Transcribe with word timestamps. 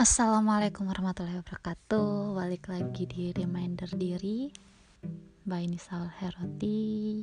Assalamualaikum 0.00 0.88
warahmatullahi 0.88 1.44
wabarakatuh. 1.44 2.32
Balik 2.32 2.72
lagi 2.72 3.04
di 3.04 3.36
Reminder 3.36 3.84
Diri. 3.92 4.48
By 5.44 5.68
Nisal 5.68 6.08
Heroti 6.16 7.20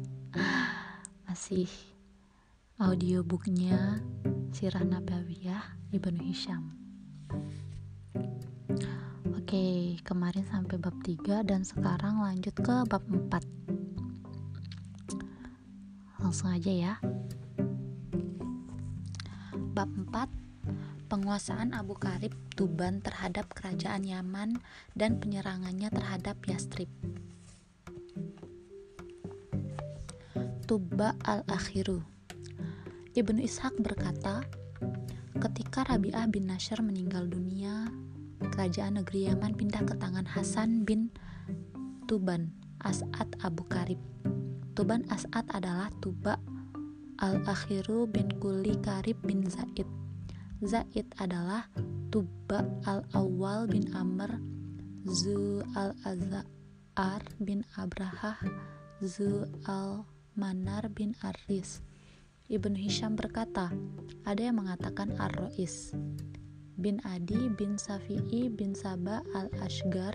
Masih 1.28 1.68
audiobooknya 2.80 4.00
Sirah 4.48 4.80
Nabawiyah 4.80 5.92
Ibnu 5.92 6.24
Hisham. 6.24 6.72
Oke, 9.36 10.00
kemarin 10.00 10.48
sampai 10.48 10.80
bab 10.80 10.96
3 11.04 11.44
dan 11.44 11.68
sekarang 11.68 12.24
lanjut 12.24 12.56
ke 12.56 12.80
bab 12.88 13.04
4 13.04 13.44
Langsung 16.16 16.48
aja 16.48 16.72
ya. 16.72 16.96
Bab 19.76 19.92
4 19.92 20.39
penguasaan 21.10 21.74
Abu 21.74 21.98
Karib 21.98 22.30
Tuban 22.54 23.02
terhadap 23.02 23.50
kerajaan 23.50 24.06
Yaman 24.06 24.62
dan 24.94 25.18
penyerangannya 25.18 25.90
terhadap 25.90 26.38
Yastrib. 26.46 26.86
Tuba 30.70 31.18
al-Akhiru 31.26 32.06
Ibnu 33.18 33.42
Ishaq 33.42 33.74
berkata, 33.82 34.46
ketika 35.42 35.82
Rabi'ah 35.82 36.30
bin 36.30 36.46
Nashr 36.46 36.78
meninggal 36.78 37.26
dunia, 37.26 37.90
kerajaan 38.54 39.02
negeri 39.02 39.26
Yaman 39.26 39.58
pindah 39.58 39.82
ke 39.82 39.98
tangan 39.98 40.30
Hasan 40.30 40.86
bin 40.86 41.10
Tuban, 42.06 42.54
As'ad 42.86 43.34
Abu 43.42 43.66
Karib. 43.66 43.98
Tuban 44.78 45.02
As'ad 45.10 45.42
adalah 45.50 45.90
Tuba 45.98 46.38
al-Akhiru 47.18 48.06
bin 48.06 48.30
Kuli 48.38 48.78
Karib 48.78 49.18
bin 49.26 49.42
Zaid 49.50 49.99
Zaid 50.60 51.08
adalah 51.16 51.72
Tuba 52.12 52.60
al-Awwal 52.84 53.64
bin 53.64 53.88
Amr 53.96 54.28
Zu 55.08 55.64
al-Azhar 55.72 57.24
bin 57.40 57.64
Abrahah 57.80 58.36
Zu 59.00 59.48
al-Manar 59.64 60.92
bin 60.92 61.16
Aris 61.24 61.80
Ibn 62.52 62.76
Hisham 62.76 63.16
berkata, 63.16 63.72
ada 64.28 64.42
yang 64.42 64.60
mengatakan 64.60 65.16
Ar-Rois 65.16 65.96
bin 66.76 67.00
Adi 67.08 67.48
bin 67.56 67.80
Safi'i 67.80 68.52
bin 68.52 68.76
Saba 68.76 69.24
al-Ashgar 69.32 70.12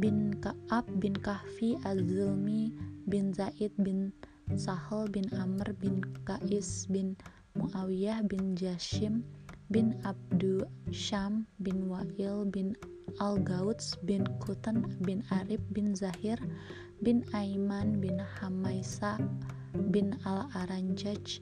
bin 0.00 0.32
Ka'ab 0.40 0.88
bin 0.96 1.12
Kahfi 1.12 1.76
al-Zulmi 1.84 2.72
bin 3.04 3.36
Zaid 3.36 3.76
bin 3.76 4.16
Sahal 4.56 5.12
bin 5.12 5.28
Amr 5.36 5.76
bin 5.76 6.00
Kais 6.24 6.88
bin 6.88 7.20
Muawiyah 7.56 8.26
bin 8.28 8.52
Jashim 8.58 9.24
bin 9.72 9.96
Abdu 10.04 10.66
Syam 10.92 11.48
bin 11.64 11.88
Wa'il 11.88 12.44
bin 12.52 12.76
Al-Gauts 13.22 13.96
bin 14.04 14.26
Kutan 14.42 14.84
bin 15.06 15.24
Arif 15.32 15.62
bin 15.72 15.96
Zahir 15.96 16.36
bin 17.00 17.24
Aiman 17.32 18.02
bin 18.02 18.20
Hamaisa 18.20 19.16
bin 19.92 20.12
Al-Aranjaj. 20.28 21.40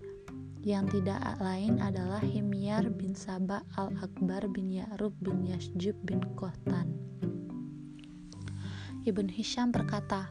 Yang 0.66 0.98
tidak 0.98 1.22
lain 1.38 1.78
adalah 1.78 2.22
Himyar 2.22 2.90
bin 2.90 3.14
Sabah 3.14 3.62
Al-Akbar 3.78 4.50
bin 4.50 4.74
Ya'rub 4.74 5.14
bin 5.22 5.46
Yasjub 5.46 5.94
bin 6.02 6.18
Kohtan 6.34 7.06
Ibn 9.06 9.30
Hisham 9.30 9.70
berkata, 9.70 10.26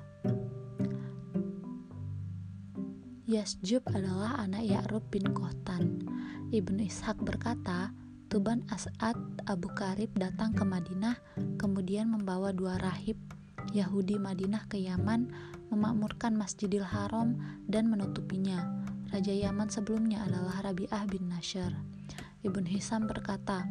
Yasjub 3.25 3.81
adalah 3.89 4.37
anak 4.37 4.69
Ya'rub 4.69 5.01
bin 5.09 5.33
Kohtan. 5.33 5.97
Ibnu 6.53 6.85
Ishaq 6.85 7.25
berkata, 7.25 7.89
Tuban 8.29 8.61
As'ad 8.69 9.17
Abu 9.49 9.65
Karib 9.73 10.13
datang 10.13 10.53
ke 10.53 10.61
Madinah, 10.61 11.17
kemudian 11.57 12.13
membawa 12.13 12.53
dua 12.53 12.77
rahib 12.77 13.17
Yahudi 13.73 14.21
Madinah 14.21 14.69
ke 14.69 14.77
Yaman, 14.77 15.33
memakmurkan 15.73 16.37
Masjidil 16.37 16.85
Haram 16.85 17.33
dan 17.65 17.89
menutupinya. 17.89 18.61
Raja 19.09 19.33
Yaman 19.33 19.73
sebelumnya 19.73 20.21
adalah 20.21 20.61
Rabi'ah 20.61 21.09
bin 21.09 21.25
Nashr. 21.25 21.73
Ibn 22.45 22.61
Hisam 22.69 23.09
berkata, 23.09 23.65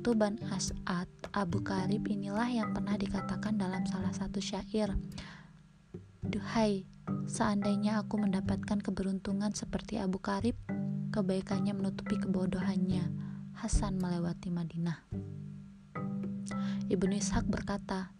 Tuban 0.00 0.40
As'ad 0.48 1.12
Abu 1.36 1.60
Karib 1.60 2.08
inilah 2.08 2.48
yang 2.48 2.72
pernah 2.72 2.96
dikatakan 2.96 3.60
dalam 3.60 3.84
salah 3.84 4.16
satu 4.16 4.40
syair. 4.40 4.96
Duhai 6.24 6.95
Seandainya 7.26 8.02
aku 8.02 8.22
mendapatkan 8.22 8.78
keberuntungan 8.78 9.50
seperti 9.52 9.98
Abu 9.98 10.22
Karib, 10.22 10.54
kebaikannya 11.10 11.74
menutupi 11.74 12.18
kebodohannya. 12.18 13.04
Hasan 13.56 13.98
melewati 13.98 14.52
Madinah. 14.52 15.00
Ibnu 16.86 17.14
Ishaq 17.18 17.48
berkata, 17.50 18.14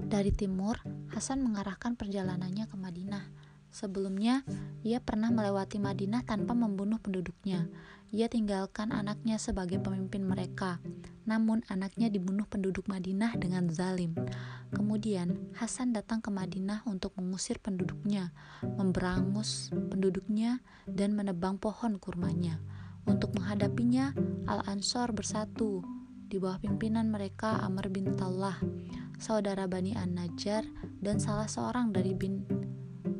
dari 0.00 0.34
timur, 0.34 0.80
Hasan 1.14 1.44
mengarahkan 1.44 1.94
perjalanannya 1.94 2.66
ke 2.66 2.74
Madinah. 2.74 3.24
Sebelumnya, 3.70 4.42
ia 4.82 4.98
pernah 4.98 5.30
melewati 5.30 5.78
Madinah 5.78 6.26
tanpa 6.26 6.58
membunuh 6.58 6.98
penduduknya. 6.98 7.70
Ia 8.10 8.26
tinggalkan 8.26 8.90
anaknya 8.90 9.38
sebagai 9.38 9.78
pemimpin 9.78 10.26
mereka, 10.26 10.82
namun 11.30 11.62
anaknya 11.70 12.10
dibunuh 12.10 12.42
penduduk 12.42 12.90
Madinah 12.90 13.38
dengan 13.38 13.70
zalim. 13.70 14.18
Kemudian 14.74 15.54
Hasan 15.54 15.94
datang 15.94 16.18
ke 16.18 16.26
Madinah 16.26 16.82
untuk 16.90 17.14
mengusir 17.14 17.62
penduduknya, 17.62 18.34
memberangus 18.66 19.70
penduduknya, 19.70 20.58
dan 20.90 21.14
menebang 21.14 21.62
pohon 21.62 22.02
kurmanya. 22.02 22.58
Untuk 23.06 23.30
menghadapinya, 23.38 24.10
Al-Ansor 24.50 25.14
bersatu 25.14 25.86
di 26.26 26.42
bawah 26.42 26.58
pimpinan 26.58 27.14
mereka 27.14 27.62
Amr 27.62 27.94
bin 27.94 28.10
Tallah, 28.18 28.58
saudara 29.22 29.70
Bani 29.70 29.94
An-Najjar 29.94 30.66
dan 30.98 31.22
salah 31.22 31.46
seorang 31.46 31.94
dari 31.94 32.18
bin 32.18 32.42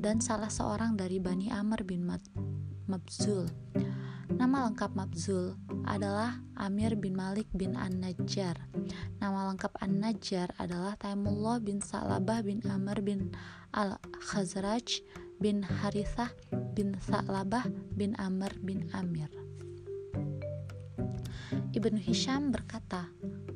dan 0.01 0.19
salah 0.19 0.51
seorang 0.51 0.99
dari 0.99 1.23
Bani 1.23 1.53
Amr 1.53 1.87
bin 1.87 2.09
Mabzul. 2.91 3.47
Nama 4.41 4.73
lengkap 4.73 4.97
Mabzul 4.97 5.53
adalah 5.85 6.41
Amir 6.57 6.97
bin 6.97 7.13
Malik 7.13 7.45
bin 7.53 7.77
An-Najjar. 7.77 8.57
Nama 9.21 9.53
lengkap 9.53 9.77
An-Najjar 9.85 10.57
adalah 10.57 10.97
Taimullah 10.97 11.61
bin 11.61 11.85
Sa'labah 11.85 12.41
bin 12.41 12.65
Amr 12.65 13.05
bin 13.05 13.37
Al-Khazraj 13.77 15.05
bin 15.45 15.61
Harithah 15.61 16.33
bin 16.73 16.97
Sa'labah 17.05 17.69
bin 17.93 18.17
Amr 18.17 18.57
bin 18.65 18.89
Amir. 18.97 19.29
Ibnu 21.75 21.99
Hisham 21.99 22.55
berkata, 22.55 23.11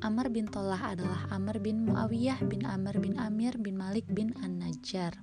Amr 0.05 0.29
bin 0.29 0.51
Tolah 0.51 0.95
adalah 0.97 1.29
Amr 1.31 1.63
bin 1.63 1.89
Muawiyah 1.89 2.43
bin 2.47 2.67
Amr 2.67 2.99
bin 3.01 3.17
Amir 3.17 3.57
bin 3.61 3.79
Malik 3.79 4.05
bin 4.11 4.35
An-Najjar. 4.43 5.15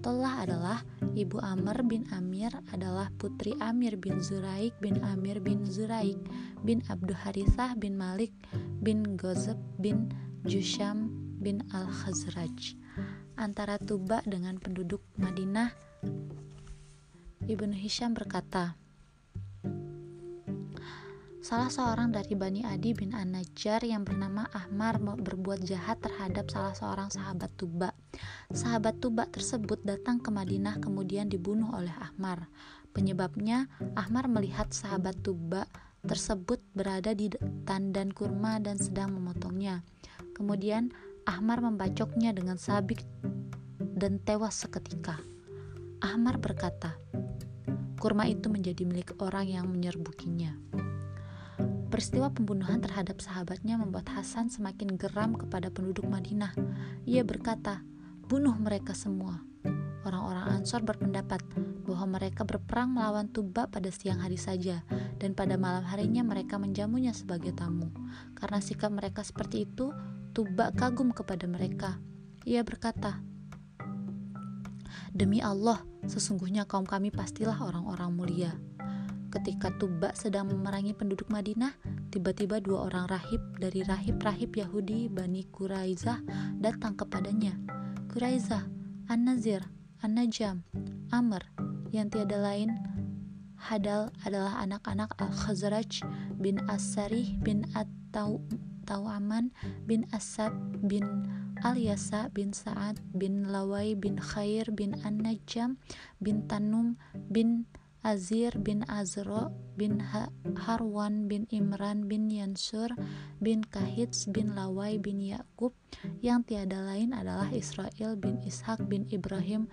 Tolah 0.00 0.48
adalah 0.48 0.80
ibu 1.12 1.36
Amr 1.44 1.84
bin 1.84 2.08
Amir 2.16 2.48
adalah 2.72 3.12
putri 3.20 3.52
Amir 3.60 4.00
bin 4.00 4.16
Zuraik 4.24 4.72
bin 4.80 4.96
Amir 5.04 5.44
bin 5.44 5.68
Zuraik 5.68 6.16
bin 6.64 6.80
Abdul 6.88 7.20
Harithah 7.20 7.76
bin 7.76 8.00
Malik 8.00 8.32
bin 8.80 9.20
Gozeb 9.20 9.60
bin 9.76 10.08
Jusham 10.48 11.12
bin 11.36 11.60
Al-Khazraj 11.76 12.80
antara 13.36 13.76
Tuba 13.76 14.24
dengan 14.24 14.56
penduduk 14.56 15.04
Madinah 15.20 15.76
Ibnu 17.44 17.76
Hisham 17.76 18.16
berkata 18.16 18.79
Salah 21.40 21.72
seorang 21.72 22.12
dari 22.12 22.36
Bani 22.36 22.68
Adi 22.68 22.92
bin 22.92 23.16
An-Najjar 23.16 23.80
yang 23.88 24.04
bernama 24.04 24.44
Ahmar 24.52 25.00
berbuat 25.00 25.64
jahat 25.64 25.96
terhadap 26.04 26.52
salah 26.52 26.76
seorang 26.76 27.08
sahabat 27.08 27.48
Tuba. 27.56 27.96
Sahabat 28.52 29.00
Tuba 29.00 29.24
tersebut 29.24 29.80
datang 29.80 30.20
ke 30.20 30.28
Madinah 30.28 30.84
kemudian 30.84 31.32
dibunuh 31.32 31.72
oleh 31.72 31.96
Ahmar. 31.96 32.44
Penyebabnya, 32.92 33.72
Ahmar 33.96 34.28
melihat 34.28 34.68
sahabat 34.68 35.16
Tuba 35.24 35.64
tersebut 36.04 36.60
berada 36.76 37.16
di 37.16 37.32
tandan 37.64 38.12
kurma 38.12 38.60
dan 38.60 38.76
sedang 38.76 39.16
memotongnya. 39.16 39.80
Kemudian, 40.36 40.92
Ahmar 41.24 41.64
membacoknya 41.64 42.36
dengan 42.36 42.60
sabik 42.60 43.00
dan 43.96 44.20
tewas 44.20 44.60
seketika. 44.60 45.16
Ahmar 46.04 46.36
berkata, 46.36 47.00
kurma 47.96 48.28
itu 48.28 48.52
menjadi 48.52 48.84
milik 48.84 49.16
orang 49.24 49.48
yang 49.48 49.64
menyerbukinya. 49.72 50.89
Peristiwa 51.90 52.30
pembunuhan 52.30 52.78
terhadap 52.78 53.18
sahabatnya 53.18 53.74
membuat 53.74 54.06
Hasan 54.14 54.46
semakin 54.46 54.94
geram 54.94 55.34
kepada 55.34 55.74
penduduk 55.74 56.06
Madinah. 56.06 56.54
Ia 57.02 57.26
berkata, 57.26 57.82
"Bunuh 58.30 58.54
mereka 58.54 58.94
semua." 58.94 59.42
Orang-orang 60.06 60.62
Ansor 60.62 60.80
berpendapat 60.80 61.44
bahwa 61.84 62.16
mereka 62.16 62.46
berperang 62.46 62.96
melawan 62.96 63.28
Tuba 63.28 63.68
pada 63.68 63.92
siang 63.92 64.22
hari 64.22 64.40
saja, 64.40 64.86
dan 65.20 65.36
pada 65.36 65.60
malam 65.60 65.84
harinya 65.84 66.24
mereka 66.24 66.56
menjamunya 66.56 67.12
sebagai 67.12 67.52
tamu. 67.52 67.92
Karena 68.38 68.62
sikap 68.62 68.88
mereka 68.94 69.20
seperti 69.20 69.68
itu, 69.68 69.92
Tuba 70.30 70.70
kagum 70.72 71.10
kepada 71.10 71.44
mereka. 71.50 71.98
Ia 72.46 72.62
berkata, 72.62 73.18
"Demi 75.10 75.42
Allah, 75.42 75.82
sesungguhnya 76.06 76.64
kaum 76.64 76.86
kami 76.86 77.10
pastilah 77.10 77.58
orang-orang 77.60 78.14
mulia." 78.14 78.69
Ketika 79.30 79.70
Tuba 79.78 80.10
sedang 80.18 80.50
memerangi 80.50 80.90
penduduk 80.90 81.30
Madinah, 81.30 81.70
tiba-tiba 82.10 82.58
dua 82.58 82.90
orang 82.90 83.06
rahib 83.06 83.38
dari 83.62 83.86
rahib-rahib 83.86 84.50
Yahudi 84.50 85.06
Bani 85.06 85.46
Quraizah 85.46 86.18
datang 86.58 86.98
kepadanya. 86.98 87.54
Quraizah, 88.10 88.66
An-Nazir, 89.06 89.62
An-Najam, 90.02 90.66
Amr, 91.14 91.46
yang 91.94 92.10
tiada 92.10 92.42
lain 92.42 92.74
Hadal 93.60 94.08
adalah 94.24 94.64
anak-anak 94.64 95.14
Al-Khazraj 95.20 96.00
bin 96.40 96.58
As-Sarih 96.64 97.36
bin 97.44 97.68
At-Tawaman 97.76 99.52
bin 99.84 100.08
Asad 100.16 100.50
bin 100.80 101.04
Al-Yasa 101.60 102.32
bin 102.32 102.56
Sa'ad 102.56 102.96
bin 103.12 103.52
Lawai 103.52 103.92
bin 104.00 104.16
Khair 104.16 104.64
bin 104.72 104.96
An-Najam 105.04 105.76
bin 106.24 106.48
Tanum 106.48 106.96
bin 107.28 107.68
Azir 108.00 108.56
bin 108.56 108.80
Azro 108.88 109.52
bin 109.76 110.00
Harwan 110.56 111.28
bin 111.28 111.44
Imran 111.52 112.08
bin 112.08 112.32
Yansur 112.32 112.88
bin 113.44 113.60
Kahits 113.60 114.24
bin 114.24 114.56
Lawai 114.56 114.96
bin 114.96 115.20
Yakub 115.20 115.76
yang 116.24 116.40
tiada 116.40 116.80
lain 116.80 117.12
adalah 117.12 117.52
Israel 117.52 118.16
bin 118.16 118.40
Ishak 118.40 118.88
bin 118.88 119.04
Ibrahim 119.12 119.68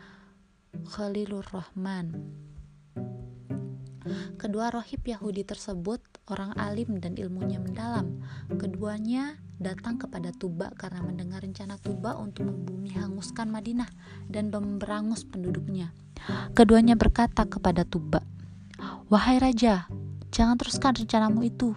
Khalilur 0.92 1.48
Rahman. 1.56 2.20
Kedua 4.36 4.76
rohib 4.76 5.08
Yahudi 5.08 5.48
tersebut 5.48 6.04
orang 6.28 6.52
alim 6.60 7.00
dan 7.00 7.16
ilmunya 7.16 7.64
mendalam. 7.64 8.24
Keduanya 8.60 9.40
datang 9.58 9.98
kepada 9.98 10.30
Tuba 10.34 10.70
karena 10.78 11.02
mendengar 11.02 11.42
rencana 11.42 11.82
Tuba 11.82 12.14
untuk 12.18 12.46
membumi 12.46 12.94
hanguskan 12.94 13.50
Madinah 13.50 13.90
dan 14.30 14.54
memberangus 14.54 15.26
penduduknya. 15.26 15.94
Keduanya 16.54 16.94
berkata 16.94 17.46
kepada 17.46 17.86
Tuba, 17.86 18.22
"Wahai 19.10 19.42
raja, 19.42 19.90
jangan 20.30 20.58
teruskan 20.62 20.94
rencanamu 20.94 21.42
itu. 21.46 21.74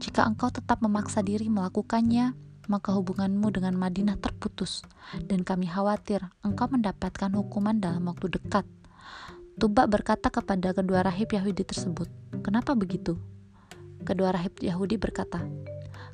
Jika 0.00 0.24
engkau 0.24 0.48
tetap 0.48 0.80
memaksa 0.80 1.20
diri 1.20 1.52
melakukannya, 1.52 2.32
maka 2.68 2.92
hubunganmu 2.96 3.48
dengan 3.52 3.76
Madinah 3.76 4.20
terputus, 4.20 4.84
dan 5.24 5.44
kami 5.44 5.68
khawatir 5.68 6.20
engkau 6.44 6.68
mendapatkan 6.68 7.32
hukuman 7.36 7.76
dalam 7.76 8.08
waktu 8.08 8.32
dekat." 8.32 8.64
Tuba 9.58 9.90
berkata 9.90 10.30
kepada 10.30 10.70
kedua 10.70 11.02
rahib 11.02 11.34
Yahudi 11.34 11.66
tersebut, 11.66 12.06
"Kenapa 12.46 12.78
begitu?" 12.78 13.18
Kedua 14.06 14.30
rahib 14.30 14.54
Yahudi 14.62 14.94
berkata, 14.94 15.42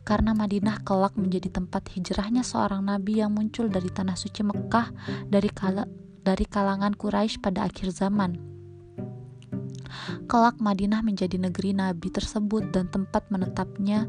"Karena 0.04 0.36
Madinah 0.36 0.84
kelak 0.84 1.16
menjadi 1.16 1.48
tempat 1.48 1.88
hijrahnya 1.96 2.44
seorang 2.44 2.84
nabi 2.84 3.24
yang 3.24 3.32
muncul 3.32 3.72
dari 3.72 3.88
tanah 3.88 4.14
suci 4.14 4.44
Mekah 4.44 4.92
dari 5.26 5.48
kala, 5.48 5.88
dari 6.20 6.44
kalangan 6.44 6.92
Quraisy 6.92 7.40
pada 7.40 7.64
akhir 7.64 7.90
zaman." 7.90 8.36
Kelak 10.28 10.60
Madinah 10.60 11.00
menjadi 11.00 11.40
negeri 11.40 11.72
nabi 11.72 12.12
tersebut 12.12 12.68
dan 12.74 12.92
tempat 12.92 13.28
menetapnya 13.32 14.04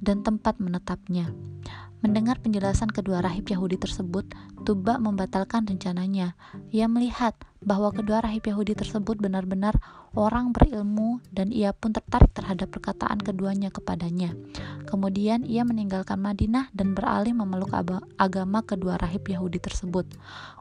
dan 0.00 0.22
tempat 0.22 0.58
menetapnya. 0.62 1.30
Mendengar 2.04 2.38
penjelasan 2.38 2.92
kedua 2.92 3.24
rahib 3.24 3.48
Yahudi 3.50 3.80
tersebut, 3.80 4.30
Tuba 4.62 4.98
membatalkan 4.98 5.66
rencananya. 5.66 6.38
Ia 6.74 6.86
melihat 6.86 7.34
bahwa 7.66 7.90
kedua 7.90 8.22
rahib 8.22 8.46
Yahudi 8.46 8.78
tersebut 8.78 9.18
benar-benar 9.18 9.74
orang 10.14 10.54
berilmu 10.54 11.18
dan 11.34 11.50
ia 11.50 11.74
pun 11.74 11.90
tertarik 11.90 12.30
terhadap 12.30 12.70
perkataan 12.70 13.18
keduanya 13.18 13.74
kepadanya. 13.74 14.32
Kemudian 14.86 15.42
ia 15.42 15.66
meninggalkan 15.66 16.22
Madinah 16.22 16.70
dan 16.70 16.94
beralih 16.94 17.34
memeluk 17.34 17.74
agama 18.16 18.62
kedua 18.62 18.96
rahib 19.02 19.26
Yahudi 19.26 19.58
tersebut. 19.58 20.06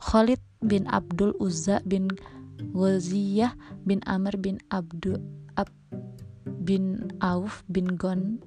Khalid 0.01 0.41
bin 0.65 0.89
Abdul 0.89 1.37
Uzza 1.37 1.85
bin 1.85 2.09
Ghaziyah 2.73 3.53
bin 3.85 4.01
Amr 4.09 4.41
bin 4.41 4.57
Abdul 4.73 5.21
Ab, 5.53 5.69
bin 6.65 7.13
Auf 7.21 7.61
bin 7.69 7.93
Gon 7.99 8.41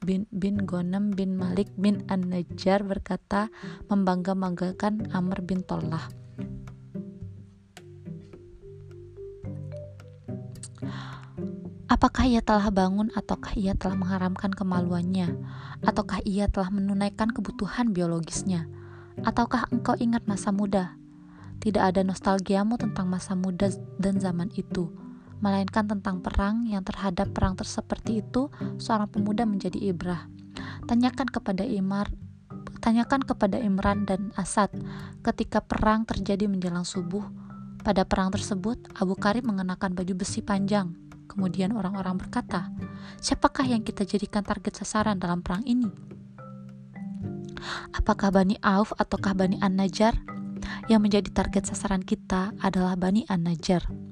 bin, 0.00 0.24
bin 0.30 0.62
Gonem 0.62 1.12
bin 1.12 1.34
Malik 1.36 1.68
bin 1.74 2.06
An-Najjar 2.06 2.86
berkata 2.86 3.50
membangga-banggakan 3.90 5.10
Amr 5.10 5.42
bin 5.42 5.66
Tollah. 5.66 6.06
Apakah 11.88 12.28
ia 12.28 12.44
telah 12.44 12.68
bangun 12.68 13.08
ataukah 13.16 13.56
ia 13.56 13.72
telah 13.72 13.96
mengharamkan 13.96 14.52
kemaluannya? 14.52 15.40
Ataukah 15.80 16.20
ia 16.28 16.44
telah 16.44 16.68
menunaikan 16.68 17.32
kebutuhan 17.32 17.96
biologisnya? 17.96 18.68
Ataukah 19.24 19.72
engkau 19.72 19.96
ingat 19.96 20.28
masa 20.28 20.52
muda? 20.52 21.00
Tidak 21.64 21.80
ada 21.80 22.04
nostalgiamu 22.04 22.76
tentang 22.76 23.08
masa 23.08 23.32
muda 23.32 23.72
dan 23.96 24.20
zaman 24.20 24.52
itu 24.52 24.92
melainkan 25.38 25.86
tentang 25.86 26.18
perang 26.18 26.66
yang 26.66 26.82
terhadap 26.82 27.30
perang 27.30 27.54
seperti 27.62 28.26
itu 28.26 28.50
seorang 28.76 29.08
pemuda 29.08 29.46
menjadi 29.46 29.78
ibrah. 29.78 30.26
Tanyakan 30.86 31.30
kepada 31.30 31.62
Imar 31.62 32.10
tanyakan 32.78 33.26
kepada 33.26 33.58
Imran 33.58 34.06
dan 34.06 34.30
Asad 34.38 34.70
ketika 35.26 35.64
perang 35.64 36.06
terjadi 36.06 36.46
menjelang 36.46 36.86
subuh. 36.86 37.26
Pada 37.82 38.04
perang 38.04 38.28
tersebut, 38.28 38.78
Abu 38.98 39.16
Karib 39.16 39.46
mengenakan 39.46 39.94
baju 39.96 40.14
besi 40.18 40.44
panjang. 40.44 41.07
Kemudian 41.28 41.76
orang-orang 41.76 42.16
berkata, 42.16 42.72
"Siapakah 43.20 43.68
yang 43.68 43.84
kita 43.84 44.08
jadikan 44.08 44.42
target 44.42 44.80
sasaran 44.80 45.20
dalam 45.20 45.44
perang 45.44 45.62
ini?" 45.68 45.92
Apakah 47.92 48.32
Bani 48.32 48.56
Auf 48.64 48.96
ataukah 48.96 49.36
Bani 49.36 49.60
An-Najjar? 49.60 50.16
Yang 50.88 51.00
menjadi 51.04 51.28
target 51.30 51.68
sasaran 51.68 52.00
kita 52.00 52.56
adalah 52.64 52.96
Bani 52.96 53.28
An-Najjar 53.28 54.08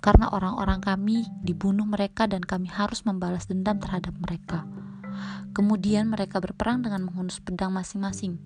karena 0.00 0.32
orang-orang 0.32 0.80
kami 0.80 1.28
dibunuh 1.44 1.84
mereka 1.84 2.24
dan 2.24 2.40
kami 2.40 2.72
harus 2.72 3.04
membalas 3.04 3.44
dendam 3.46 3.76
terhadap 3.76 4.16
mereka. 4.16 4.64
Kemudian 5.52 6.08
mereka 6.08 6.40
berperang 6.40 6.80
dengan 6.80 7.04
menghunus 7.04 7.38
pedang 7.44 7.76
masing-masing. 7.76 8.40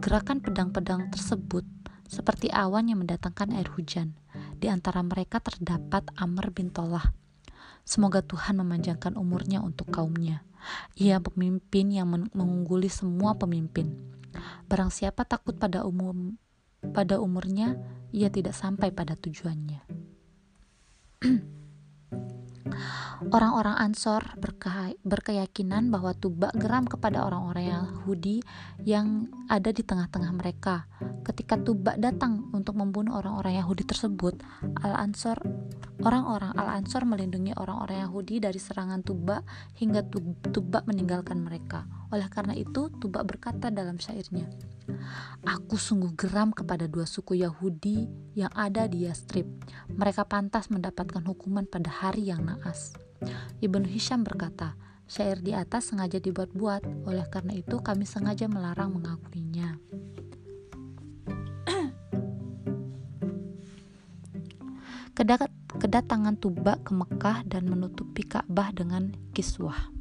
Gerakan 0.00 0.40
pedang-pedang 0.40 1.12
tersebut 1.12 1.68
seperti 2.08 2.48
awan 2.48 2.88
yang 2.88 3.04
mendatangkan 3.04 3.52
air 3.52 3.68
hujan. 3.76 4.16
Di 4.56 4.72
antara 4.72 5.04
mereka 5.04 5.36
terdapat 5.44 6.08
Amr 6.16 6.48
bin 6.48 6.72
Tolah. 6.72 7.25
Semoga 7.86 8.18
Tuhan 8.18 8.58
memanjangkan 8.58 9.14
umurnya 9.14 9.62
untuk 9.62 9.94
kaumnya. 9.94 10.42
Ia 10.98 11.22
pemimpin 11.22 11.94
yang 11.94 12.10
mengungguli 12.34 12.90
semua 12.90 13.38
pemimpin. 13.38 13.94
Barang 14.66 14.90
siapa 14.90 15.22
takut 15.22 15.54
pada 15.54 15.86
umum 15.86 16.34
pada 16.92 17.18
umurnya, 17.22 17.78
ia 18.10 18.30
tidak 18.30 18.54
sampai 18.54 18.90
pada 18.90 19.14
tujuannya. 19.14 19.80
Orang-orang 23.32 23.76
Ansor 23.80 24.36
berkeyakinan 25.04 25.88
bahwa 25.88 26.12
Tuba 26.12 26.52
geram 26.52 26.84
kepada 26.84 27.24
orang-orang 27.24 27.72
Yahudi 27.72 28.44
yang 28.84 29.28
ada 29.48 29.72
di 29.72 29.80
tengah-tengah 29.80 30.32
mereka. 30.36 30.84
Ketika 31.24 31.56
Tuba 31.56 31.96
datang 31.96 32.52
untuk 32.52 32.76
membunuh 32.76 33.16
orang-orang 33.18 33.58
Yahudi 33.58 33.88
tersebut, 33.88 34.38
Al-Ansor 34.84 35.40
orang-orang 36.04 36.52
Al-Ansor 36.54 37.08
melindungi 37.08 37.56
orang-orang 37.56 38.04
Yahudi 38.04 38.38
dari 38.44 38.60
serangan 38.60 39.00
Tuba 39.00 39.40
hingga 39.80 40.04
Tuba 40.52 40.84
meninggalkan 40.84 41.40
mereka. 41.40 41.88
Oleh 42.14 42.30
karena 42.30 42.54
itu, 42.54 42.86
Tuba 43.02 43.26
berkata 43.26 43.70
dalam 43.70 43.98
syairnya, 43.98 44.46
Aku 45.46 45.78
sungguh 45.78 46.14
geram 46.14 46.54
kepada 46.54 46.86
dua 46.86 47.06
suku 47.06 47.42
Yahudi 47.42 48.06
yang 48.38 48.50
ada 48.54 48.86
di 48.86 49.06
Yastrib. 49.06 49.46
Mereka 49.90 50.30
pantas 50.30 50.70
mendapatkan 50.70 51.22
hukuman 51.26 51.66
pada 51.66 51.90
hari 51.90 52.30
yang 52.30 52.46
naas. 52.46 52.94
Ibnu 53.58 53.88
Hisham 53.88 54.22
berkata, 54.22 54.78
syair 55.06 55.38
di 55.38 55.54
atas 55.54 55.94
sengaja 55.94 56.18
dibuat-buat, 56.18 57.06
oleh 57.06 57.22
karena 57.30 57.54
itu 57.54 57.78
kami 57.78 58.02
sengaja 58.06 58.48
melarang 58.50 58.98
mengakuinya. 58.98 59.78
Kedatangan 65.76 66.40
Tuba 66.40 66.80
ke 66.82 66.94
Mekah 66.94 67.44
dan 67.46 67.70
menutupi 67.70 68.22
Ka'bah 68.26 68.72
dengan 68.74 69.14
kiswah. 69.30 69.95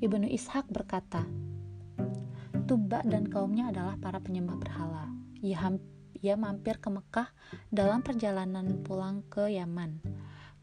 Ibnu 0.00 0.32
Ishak 0.32 0.72
berkata, 0.72 1.28
Tuba 2.64 3.04
dan 3.04 3.28
kaumnya 3.28 3.68
adalah 3.68 4.00
para 4.00 4.16
penyembah 4.16 4.56
berhala. 4.56 5.12
Ia, 5.44 5.76
ia 6.24 6.34
mampir 6.40 6.80
ke 6.80 6.88
Mekah 6.88 7.28
dalam 7.68 8.00
perjalanan 8.00 8.80
pulang 8.80 9.20
ke 9.28 9.52
Yaman. 9.52 10.00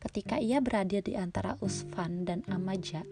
Ketika 0.01 0.41
ia 0.41 0.57
berada 0.57 0.97
di 1.05 1.13
antara 1.13 1.53
Usfan 1.61 2.25
dan 2.25 2.41
Amaja, 2.49 3.05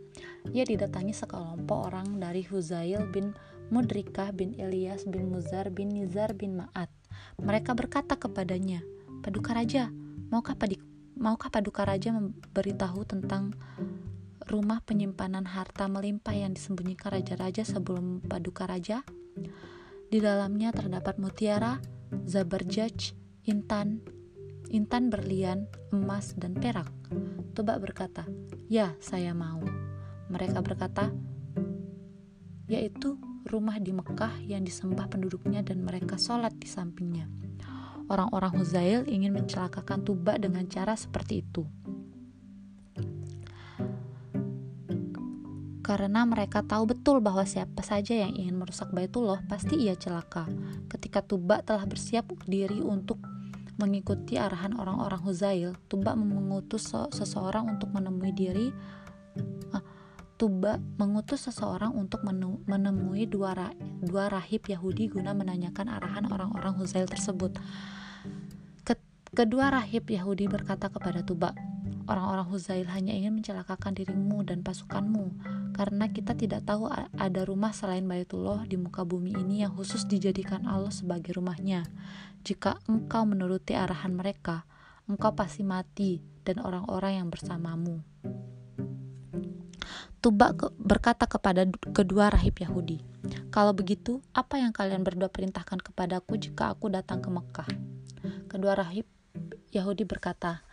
ia 0.50 0.66
didatangi 0.66 1.14
sekelompok 1.14 1.94
orang 1.94 2.18
dari 2.18 2.42
Huzail 2.42 3.06
bin 3.14 3.38
Mudrikah 3.70 4.34
bin 4.34 4.58
Ilyas 4.58 5.06
bin 5.06 5.30
Muzar 5.30 5.70
bin 5.70 5.94
Nizar 5.94 6.34
bin 6.34 6.58
Ma'at. 6.58 6.90
Mereka 7.38 7.78
berkata 7.78 8.18
kepadanya, 8.18 8.82
Paduka 9.22 9.54
Raja, 9.54 9.94
maukah, 10.34 10.58
padik, 10.58 10.82
maukah 11.14 11.54
Paduka 11.54 11.86
Raja 11.86 12.18
memberitahu 12.18 13.06
tentang 13.06 13.54
rumah 14.46 14.82
penyimpanan 14.86 15.50
harta 15.50 15.90
melimpah 15.90 16.34
yang 16.34 16.54
disembunyikan 16.54 17.18
raja-raja 17.18 17.66
sebelum 17.66 18.22
paduka 18.22 18.70
raja. 18.70 19.02
Di 20.10 20.22
dalamnya 20.22 20.70
terdapat 20.70 21.18
mutiara, 21.18 21.82
zabarjaj, 22.30 23.18
intan, 23.50 24.06
intan 24.70 25.10
berlian, 25.10 25.66
emas, 25.90 26.38
dan 26.38 26.54
perak. 26.54 26.94
Tubak 27.58 27.82
berkata, 27.82 28.24
"Ya, 28.70 28.94
saya 29.02 29.34
mau." 29.34 29.62
Mereka 30.30 30.62
berkata, 30.62 31.14
yaitu 32.66 33.22
rumah 33.46 33.78
di 33.78 33.94
Mekah 33.94 34.42
yang 34.42 34.66
disembah 34.66 35.06
penduduknya 35.06 35.62
dan 35.62 35.86
mereka 35.86 36.18
sholat 36.18 36.54
di 36.58 36.66
sampingnya. 36.66 37.30
Orang-orang 38.06 38.58
Huzail 38.58 39.06
ingin 39.10 39.34
mencelakakan 39.34 40.06
Tuba 40.06 40.38
dengan 40.38 40.66
cara 40.70 40.94
seperti 40.94 41.42
itu. 41.42 41.66
Karena 45.86 46.26
mereka 46.26 46.66
tahu 46.66 46.98
betul 46.98 47.22
bahwa 47.22 47.46
siapa 47.46 47.86
saja 47.86 48.18
yang 48.26 48.34
ingin 48.34 48.58
merusak 48.58 48.90
Baitullah 48.90 49.46
pasti 49.46 49.78
ia 49.78 49.94
celaka. 49.94 50.50
Ketika 50.90 51.22
Tuba 51.22 51.62
telah 51.62 51.86
bersiap 51.86 52.26
diri 52.50 52.82
untuk 52.82 53.22
mengikuti 53.78 54.42
arahan 54.42 54.74
orang-orang 54.82 55.22
Huzail, 55.22 55.78
Tuba 55.86 56.18
mengutus 56.18 56.90
seseorang 56.90 57.78
untuk 57.78 57.94
menemui 57.94 58.34
diri 58.34 58.74
uh, 59.78 59.84
Tuba 60.42 60.82
mengutus 60.98 61.46
seseorang 61.46 61.94
untuk 61.94 62.26
menemui 62.66 63.30
dua, 63.30 63.54
ra 63.54 63.70
dua 64.02 64.34
rahib 64.34 64.66
Yahudi 64.66 65.14
guna 65.14 65.38
menanyakan 65.38 65.86
arahan 65.86 66.26
orang-orang 66.34 66.74
Huzail 66.82 67.06
tersebut. 67.06 67.62
Kedua 69.36 69.68
rahib 69.68 70.08
Yahudi 70.08 70.48
berkata 70.48 70.88
kepada 70.88 71.20
Tuba, 71.20 71.52
Orang-orang 72.06 72.46
Huzail 72.54 72.86
hanya 72.94 73.18
ingin 73.18 73.42
mencelakakan 73.42 73.98
dirimu 73.98 74.46
dan 74.46 74.62
pasukanmu, 74.62 75.34
karena 75.74 76.06
kita 76.14 76.38
tidak 76.38 76.62
tahu 76.62 76.86
ada 77.18 77.42
rumah 77.42 77.74
selain 77.74 78.06
Baitullah 78.06 78.62
di 78.70 78.78
muka 78.78 79.02
bumi 79.02 79.34
ini 79.34 79.66
yang 79.66 79.74
khusus 79.74 80.06
dijadikan 80.06 80.70
Allah 80.70 80.94
sebagai 80.94 81.34
rumahnya. 81.34 81.90
Jika 82.46 82.78
engkau 82.86 83.26
menuruti 83.26 83.74
arahan 83.74 84.14
mereka, 84.14 84.70
engkau 85.10 85.34
pasti 85.34 85.66
mati 85.66 86.22
dan 86.46 86.62
orang-orang 86.62 87.26
yang 87.26 87.28
bersamamu. 87.34 88.06
Tubak 90.22 90.74
berkata 90.78 91.26
kepada 91.26 91.66
kedua 91.90 92.30
rahib 92.30 92.58
Yahudi, 92.62 93.02
"Kalau 93.50 93.74
begitu, 93.74 94.22
apa 94.34 94.62
yang 94.62 94.74
kalian 94.74 95.02
berdua 95.02 95.30
perintahkan 95.30 95.82
kepadaku 95.82 96.38
jika 96.38 96.70
aku 96.70 96.90
datang 96.90 97.22
ke 97.22 97.30
Mekah?" 97.34 97.70
Kedua 98.46 98.78
rahib 98.78 99.10
Yahudi 99.70 100.08
berkata, 100.08 100.64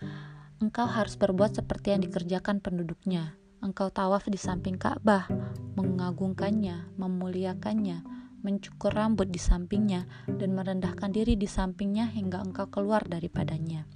engkau 0.62 0.86
harus 0.86 1.18
berbuat 1.18 1.58
seperti 1.58 1.90
yang 1.90 2.06
dikerjakan 2.06 2.62
penduduknya. 2.62 3.34
Engkau 3.58 3.90
tawaf 3.90 4.30
di 4.30 4.38
samping 4.38 4.78
Ka'bah, 4.78 5.26
mengagungkannya, 5.74 6.94
memuliakannya, 6.94 8.06
mencukur 8.46 8.94
rambut 8.94 9.26
di 9.26 9.42
sampingnya, 9.42 10.06
dan 10.30 10.54
merendahkan 10.54 11.10
diri 11.10 11.34
di 11.34 11.50
sampingnya 11.50 12.06
hingga 12.14 12.38
engkau 12.46 12.70
keluar 12.70 13.02
daripadanya. 13.02 13.90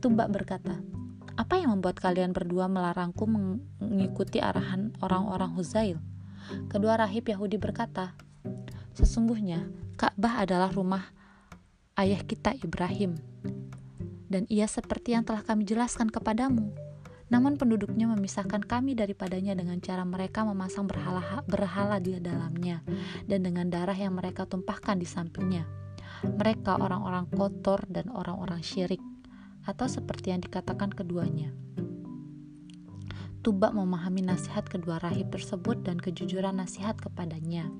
Tumbak 0.00 0.32
berkata, 0.32 0.80
apa 1.36 1.60
yang 1.60 1.76
membuat 1.76 2.00
kalian 2.00 2.32
berdua 2.32 2.68
melarangku 2.68 3.28
mengikuti 3.28 4.40
arahan 4.40 4.96
orang-orang 5.04 5.52
Huzail? 5.52 6.00
Kedua 6.72 6.96
rahib 6.96 7.28
Yahudi 7.28 7.60
berkata, 7.60 8.16
sesungguhnya 8.96 9.68
Ka'bah 10.00 10.40
adalah 10.44 10.72
rumah 10.72 11.12
ayah 12.00 12.24
kita 12.24 12.56
Ibrahim 12.56 13.20
dan 14.30 14.46
ia 14.46 14.70
seperti 14.70 15.18
yang 15.18 15.26
telah 15.26 15.42
kami 15.42 15.66
jelaskan 15.66 16.06
kepadamu. 16.06 16.70
Namun 17.30 17.58
penduduknya 17.58 18.10
memisahkan 18.10 18.62
kami 18.62 18.94
daripadanya 18.94 19.54
dengan 19.54 19.78
cara 19.78 20.02
mereka 20.02 20.42
memasang 20.42 20.86
berhala, 20.86 21.42
berhala 21.46 21.98
di 22.02 22.18
dalamnya 22.18 22.82
dan 23.26 23.46
dengan 23.46 23.70
darah 23.70 23.94
yang 23.94 24.14
mereka 24.18 24.46
tumpahkan 24.46 24.98
di 24.98 25.06
sampingnya. 25.06 25.66
Mereka 26.26 26.78
orang-orang 26.78 27.30
kotor 27.30 27.86
dan 27.86 28.10
orang-orang 28.10 28.60
syirik, 28.60 29.00
atau 29.64 29.86
seperti 29.86 30.34
yang 30.34 30.42
dikatakan 30.42 30.90
keduanya. 30.90 31.54
Tubak 33.40 33.72
memahami 33.72 34.20
nasihat 34.20 34.68
kedua 34.68 35.00
rahib 35.00 35.32
tersebut 35.32 35.80
dan 35.80 35.96
kejujuran 35.96 36.60
nasihat 36.60 36.98
kepadanya. 37.00 37.72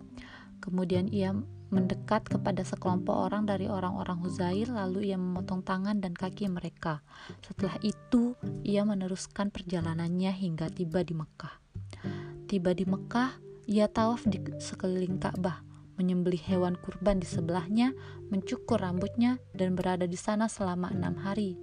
Kemudian 0.64 1.12
ia 1.12 1.36
mendekat 1.70 2.26
kepada 2.26 2.66
sekelompok 2.66 3.30
orang 3.30 3.46
dari 3.46 3.70
orang-orang 3.70 4.18
Huzail 4.20 4.74
lalu 4.74 5.14
ia 5.14 5.18
memotong 5.18 5.62
tangan 5.62 6.02
dan 6.02 6.12
kaki 6.12 6.50
mereka. 6.50 7.00
Setelah 7.46 7.78
itu, 7.80 8.34
ia 8.66 8.82
meneruskan 8.82 9.54
perjalanannya 9.54 10.34
hingga 10.34 10.66
tiba 10.70 11.06
di 11.06 11.14
Mekah. 11.14 11.54
Tiba 12.50 12.74
di 12.74 12.82
Mekah, 12.82 13.38
ia 13.70 13.86
tawaf 13.86 14.26
di 14.26 14.42
sekeliling 14.58 15.22
Ka'bah, 15.22 15.62
menyembelih 15.94 16.42
hewan 16.50 16.74
kurban 16.74 17.22
di 17.22 17.28
sebelahnya, 17.30 17.94
mencukur 18.26 18.82
rambutnya, 18.82 19.38
dan 19.54 19.78
berada 19.78 20.10
di 20.10 20.18
sana 20.18 20.50
selama 20.50 20.90
enam 20.90 21.14
hari. 21.22 21.54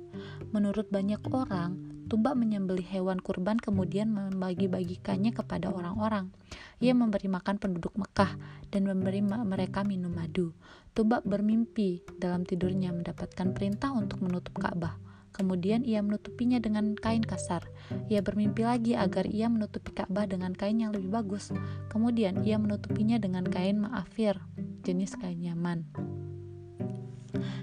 Menurut 0.55 0.87
banyak 0.87 1.19
orang, 1.35 1.96
Tumbak 2.07 2.39
menyembelih 2.39 2.87
hewan 2.87 3.19
kurban 3.19 3.59
kemudian 3.59 4.07
membagi-bagikannya 4.15 5.35
kepada 5.35 5.67
orang-orang. 5.75 6.31
Ia 6.79 6.95
memberi 6.95 7.27
makan 7.27 7.59
penduduk 7.59 7.99
Mekah 7.99 8.39
dan 8.71 8.87
memberi 8.87 9.19
mereka 9.23 9.83
minum 9.83 10.15
madu. 10.15 10.55
Tumbak 10.95 11.27
bermimpi 11.27 12.07
dalam 12.15 12.47
tidurnya 12.47 12.95
mendapatkan 12.95 13.51
perintah 13.51 13.91
untuk 13.91 14.23
menutup 14.23 14.55
Ka'bah. 14.55 14.95
Kemudian 15.35 15.83
ia 15.83 15.99
menutupinya 15.99 16.57
dengan 16.57 16.95
kain 16.95 17.21
kasar. 17.21 17.67
Ia 18.07 18.23
bermimpi 18.23 18.63
lagi 18.63 18.95
agar 18.95 19.27
ia 19.27 19.51
menutupi 19.51 19.91
Ka'bah 19.91 20.25
dengan 20.25 20.55
kain 20.55 20.79
yang 20.79 20.95
lebih 20.95 21.11
bagus. 21.11 21.51
Kemudian 21.91 22.41
ia 22.47 22.55
menutupinya 22.55 23.19
dengan 23.19 23.43
kain 23.45 23.83
ma'afir, 23.83 24.39
jenis 24.87 25.13
kain 25.19 25.43
nyaman. 25.43 25.85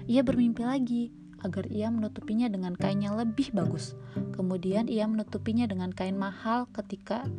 Ia 0.05 0.21
bermimpi 0.21 0.61
lagi 0.61 1.24
agar 1.45 1.69
ia 1.69 1.93
menutupinya 1.93 2.49
dengan 2.49 2.73
kain 2.73 3.05
yang 3.05 3.13
lebih 3.13 3.53
bagus. 3.53 3.93
Kemudian 4.33 4.89
ia 4.89 5.05
menutupinya 5.05 5.69
dengan 5.69 5.93
kain 5.93 6.17
mahal 6.17 6.65
ketika 6.73 7.29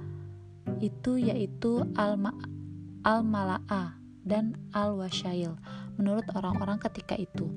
itu 0.79 1.19
yaitu 1.19 1.83
al-mala'a 3.03 3.99
dan 4.23 4.55
al-wasyail 4.71 5.59
menurut 5.99 6.27
orang-orang 6.39 6.79
ketika 6.79 7.19
itu. 7.19 7.51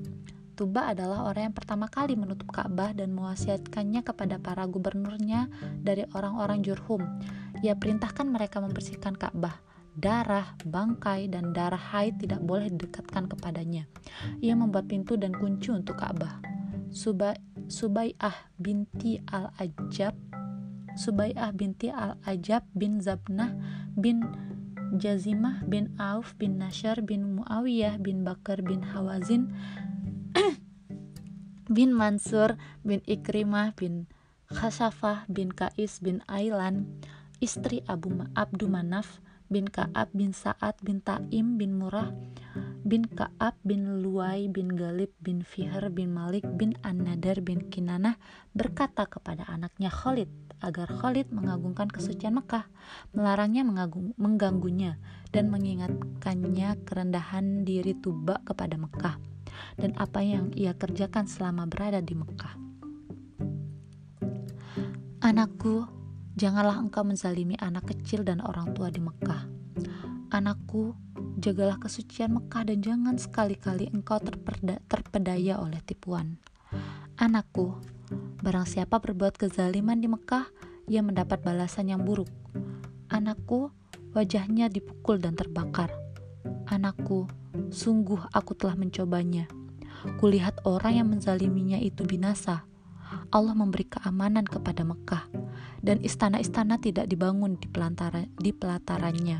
Tuba 0.58 0.92
adalah 0.92 1.24
orang 1.24 1.50
yang 1.50 1.56
pertama 1.56 1.88
kali 1.88 2.18
menutup 2.20 2.52
Ka'bah 2.52 2.92
dan 2.92 3.16
mewasiatkannya 3.16 4.04
kepada 4.04 4.36
para 4.36 4.68
gubernurnya 4.68 5.48
dari 5.80 6.04
orang-orang 6.12 6.60
Jurhum. 6.60 7.00
Ia 7.64 7.72
perintahkan 7.80 8.28
mereka 8.28 8.60
membersihkan 8.60 9.16
Ka'bah 9.16 9.69
darah, 10.00 10.56
bangkai, 10.64 11.28
dan 11.28 11.52
darah 11.52 11.78
haid 11.78 12.18
tidak 12.18 12.40
boleh 12.40 12.72
didekatkan 12.72 13.28
kepadanya. 13.28 13.84
Ia 14.40 14.56
membuat 14.56 14.88
pintu 14.88 15.20
dan 15.20 15.36
kunci 15.36 15.70
untuk 15.70 16.00
Ka'bah. 16.00 16.40
Suba, 16.90 17.38
Subai'ah 17.70 18.50
binti 18.58 19.22
Al-Ajab 19.30 20.18
Subai'ah 20.98 21.54
binti 21.54 21.86
Al-Ajab 21.86 22.66
bin 22.74 22.98
Zabnah 22.98 23.54
bin 23.94 24.26
Jazimah 24.98 25.62
bin 25.70 25.94
Auf 26.02 26.34
bin 26.34 26.58
Nashar 26.58 26.98
bin 27.06 27.38
Muawiyah 27.38 28.02
bin 28.02 28.26
Bakar 28.26 28.58
bin 28.66 28.82
Hawazin 28.82 29.54
bin 31.70 31.94
Mansur 31.94 32.58
bin 32.82 32.98
Ikrimah 33.06 33.78
bin 33.78 34.10
Khasafah 34.50 35.30
bin 35.30 35.54
Kais 35.54 36.02
bin 36.02 36.26
Ailan 36.26 36.90
istri 37.38 37.86
Abu 37.86 38.10
Abdu 38.34 38.66
Manaf 38.66 39.22
bin 39.50 39.66
Ka'ab 39.66 40.14
bin 40.14 40.30
Sa'ad 40.30 40.78
bin 40.80 41.02
Ta'im 41.02 41.58
bin 41.58 41.74
Murrah 41.74 42.14
bin 42.86 43.04
Ka'ab 43.04 43.58
bin 43.66 44.00
Luai 44.00 44.46
bin 44.46 44.72
Galib 44.72 45.10
bin 45.18 45.42
Fihr 45.42 45.90
bin 45.90 46.14
Malik 46.14 46.46
bin 46.56 46.78
An-Nadar 46.86 47.42
bin 47.42 47.68
Kinanah 47.68 48.16
berkata 48.54 49.04
kepada 49.10 49.44
anaknya 49.50 49.90
Khalid 49.90 50.30
agar 50.60 50.88
Khalid 50.92 51.32
mengagungkan 51.32 51.88
kesucian 51.88 52.36
Mekah, 52.36 52.68
melarangnya 53.16 53.64
mengagung, 53.64 54.12
mengganggunya 54.20 55.00
dan 55.32 55.48
mengingatkannya 55.48 56.84
kerendahan 56.84 57.64
diri 57.64 57.96
Tuba 57.96 58.44
kepada 58.44 58.76
Mekah 58.76 59.16
dan 59.80 59.96
apa 59.96 60.20
yang 60.20 60.52
ia 60.52 60.76
kerjakan 60.76 61.24
selama 61.24 61.64
berada 61.64 62.04
di 62.04 62.14
Mekah. 62.16 62.54
Anakku, 65.20 65.99
Janganlah 66.38 66.78
engkau 66.78 67.02
menzalimi 67.02 67.58
anak 67.58 67.90
kecil 67.90 68.22
dan 68.22 68.38
orang 68.38 68.70
tua 68.70 68.86
di 68.86 69.02
Mekah. 69.02 69.50
Anakku, 70.30 70.94
jagalah 71.42 71.82
kesucian 71.82 72.38
Mekah 72.38 72.70
dan 72.70 72.78
jangan 72.86 73.18
sekali-kali 73.18 73.90
engkau 73.90 74.22
terperda, 74.22 74.78
terpedaya 74.86 75.58
oleh 75.58 75.82
tipuan. 75.82 76.38
Anakku, 77.18 77.74
barang 78.46 78.62
siapa 78.62 79.02
berbuat 79.02 79.34
kezaliman 79.34 79.98
di 79.98 80.06
Mekah, 80.06 80.46
ia 80.86 81.02
mendapat 81.02 81.42
balasan 81.42 81.90
yang 81.90 82.06
buruk. 82.06 82.30
Anakku, 83.10 83.74
wajahnya 84.14 84.70
dipukul 84.70 85.18
dan 85.18 85.34
terbakar. 85.34 85.90
Anakku, 86.70 87.26
sungguh 87.74 88.30
aku 88.30 88.54
telah 88.54 88.78
mencobanya. 88.78 89.50
Kulihat 90.22 90.62
orang 90.62 90.94
yang 90.94 91.08
menzaliminya 91.10 91.82
itu 91.82 92.06
binasa. 92.06 92.62
Allah 93.34 93.58
memberi 93.58 93.90
keamanan 93.90 94.46
kepada 94.46 94.86
Mekah 94.86 95.39
dan 95.80 96.00
istana-istana 96.04 96.80
tidak 96.80 97.08
dibangun 97.08 97.56
di, 97.56 97.68
pelantara, 97.68 98.28
di 98.36 98.52
pelatarannya. 98.52 99.38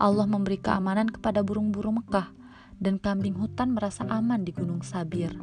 Allah 0.00 0.26
memberi 0.28 0.56
keamanan 0.56 1.12
kepada 1.12 1.44
burung-burung 1.44 2.00
Mekah 2.00 2.32
dan 2.80 2.96
kambing 2.96 3.36
hutan 3.36 3.76
merasa 3.76 4.08
aman 4.08 4.42
di 4.44 4.52
Gunung 4.56 4.80
Sabir. 4.80 5.36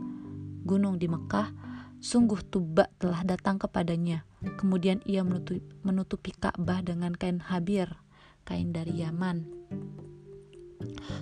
gunung 0.67 0.99
di 0.99 1.07
Mekah, 1.07 1.47
sungguh 2.03 2.43
Tuba 2.51 2.91
telah 2.99 3.23
datang 3.23 3.55
kepadanya. 3.55 4.27
Kemudian 4.59 4.99
ia 5.07 5.23
menutupi, 5.23 5.63
menutupi 5.79 6.35
Ka'bah 6.35 6.83
dengan 6.83 7.15
kain 7.15 7.39
habir, 7.39 7.87
kain 8.43 8.75
dari 8.75 8.99
Yaman. 8.99 9.47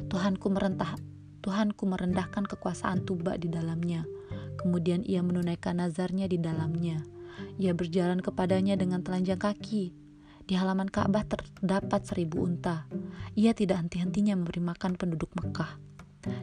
Tuhanku 0.10 0.50
merentah 0.50 0.98
Tuhanku 1.46 1.86
merendahkan 1.86 2.50
kekuasaan 2.50 3.06
Tuba 3.06 3.38
di 3.38 3.54
dalamnya. 3.54 4.02
Kemudian 4.58 5.06
ia 5.06 5.22
menunaikan 5.22 5.78
nazarnya 5.78 6.26
di 6.26 6.42
dalamnya. 6.42 7.06
Ia 7.58 7.76
berjalan 7.76 8.20
kepadanya 8.20 8.76
dengan 8.80 9.02
telanjang 9.02 9.40
kaki. 9.40 9.92
Di 10.46 10.54
halaman 10.54 10.92
Ka'bah 10.92 11.26
terdapat 11.26 12.06
seribu 12.06 12.46
unta. 12.46 12.86
Ia 13.34 13.58
tidak 13.58 13.82
henti-hentinya 13.82 14.38
memberi 14.38 14.62
makan 14.62 14.94
penduduk 14.94 15.34
Mekah 15.34 15.86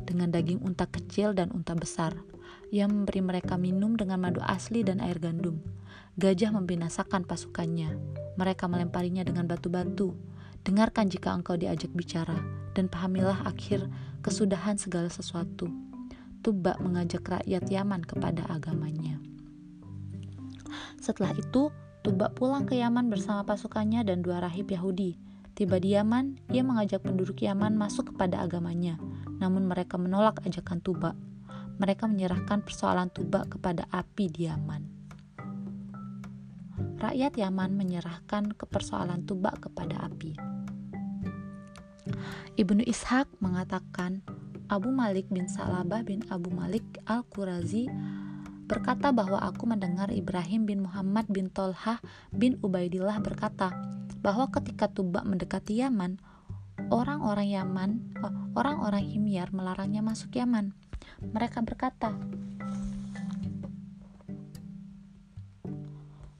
dengan 0.06 0.30
daging 0.30 0.62
unta 0.62 0.86
kecil 0.86 1.34
dan 1.34 1.50
unta 1.50 1.74
besar. 1.74 2.14
Ia 2.72 2.88
memberi 2.88 3.20
mereka 3.20 3.60
minum 3.60 3.98
dengan 3.98 4.22
madu 4.22 4.40
asli 4.40 4.80
dan 4.80 5.02
air 5.02 5.20
gandum. 5.20 5.60
Gajah 6.16 6.52
membinasakan 6.52 7.24
pasukannya. 7.24 7.96
Mereka 8.36 8.68
melemparinya 8.68 9.24
dengan 9.24 9.48
batu-batu. 9.48 10.16
Dengarkan 10.62 11.10
jika 11.10 11.34
engkau 11.34 11.58
diajak 11.58 11.90
bicara, 11.90 12.38
dan 12.72 12.86
pahamilah 12.86 13.44
akhir 13.44 13.82
kesudahan 14.22 14.78
segala 14.78 15.10
sesuatu. 15.10 15.68
Tuba 16.40 16.78
mengajak 16.78 17.26
rakyat 17.26 17.66
Yaman 17.66 18.06
kepada 18.06 18.46
agamanya. 18.46 19.18
Setelah 21.00 21.34
itu, 21.36 21.72
Tuba 22.02 22.34
pulang 22.34 22.66
ke 22.66 22.74
Yaman 22.74 23.06
bersama 23.06 23.46
pasukannya 23.46 24.02
dan 24.02 24.26
dua 24.26 24.42
rahib 24.42 24.66
Yahudi. 24.66 25.14
Tiba 25.54 25.78
di 25.78 25.94
Yaman, 25.94 26.50
ia 26.50 26.66
mengajak 26.66 27.06
penduduk 27.06 27.38
Yaman 27.38 27.78
masuk 27.78 28.10
kepada 28.10 28.42
agamanya, 28.42 28.98
namun 29.38 29.70
mereka 29.70 30.00
menolak 30.00 30.42
ajakan 30.42 30.82
Tuba. 30.82 31.14
Mereka 31.78 32.10
menyerahkan 32.10 32.66
persoalan 32.66 33.12
Tuba 33.14 33.46
kepada 33.46 33.86
api 33.94 34.32
di 34.34 34.50
Yaman. 34.50 34.82
Rakyat 36.98 37.38
Yaman 37.38 37.70
menyerahkan 37.78 38.50
ke 38.54 38.64
persoalan 38.66 39.22
Tuba 39.22 39.54
kepada 39.54 40.02
api. 40.02 40.34
Ibnu 42.58 42.82
Ishaq 42.82 43.30
mengatakan 43.38 44.26
Abu 44.66 44.90
Malik 44.90 45.30
bin 45.30 45.46
Salabah 45.46 46.02
bin 46.02 46.24
Abu 46.32 46.50
Malik 46.50 46.82
Al-Qurazi 47.06 47.86
berkata 48.72 49.12
bahwa 49.12 49.36
aku 49.36 49.68
mendengar 49.68 50.08
Ibrahim 50.08 50.64
bin 50.64 50.88
Muhammad 50.88 51.28
bin 51.28 51.52
Tolhah 51.52 52.00
bin 52.32 52.56
Ubaidillah 52.64 53.20
berkata 53.20 53.68
bahwa 54.24 54.48
ketika 54.48 54.88
Tuba 54.88 55.20
mendekati 55.28 55.76
Yaman, 55.84 56.16
orang-orang 56.88 57.52
Yaman, 57.52 57.90
oh, 58.24 58.32
orang-orang 58.56 59.04
Himyar 59.04 59.52
melarangnya 59.52 60.00
masuk 60.00 60.32
Yaman. 60.40 60.72
Mereka 61.20 61.60
berkata, 61.60 62.16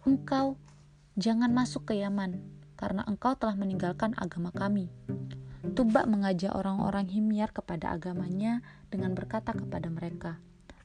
"Engkau 0.08 0.56
jangan 1.20 1.52
masuk 1.52 1.92
ke 1.92 2.00
Yaman, 2.00 2.40
karena 2.80 3.04
engkau 3.04 3.36
telah 3.36 3.60
meninggalkan 3.60 4.16
agama 4.16 4.48
kami." 4.56 4.88
Tuba 5.76 6.08
mengajak 6.08 6.56
orang-orang 6.56 7.12
Himyar 7.12 7.52
kepada 7.52 7.92
agamanya 7.92 8.64
dengan 8.88 9.12
berkata 9.12 9.52
kepada 9.52 9.92
mereka, 9.92 10.40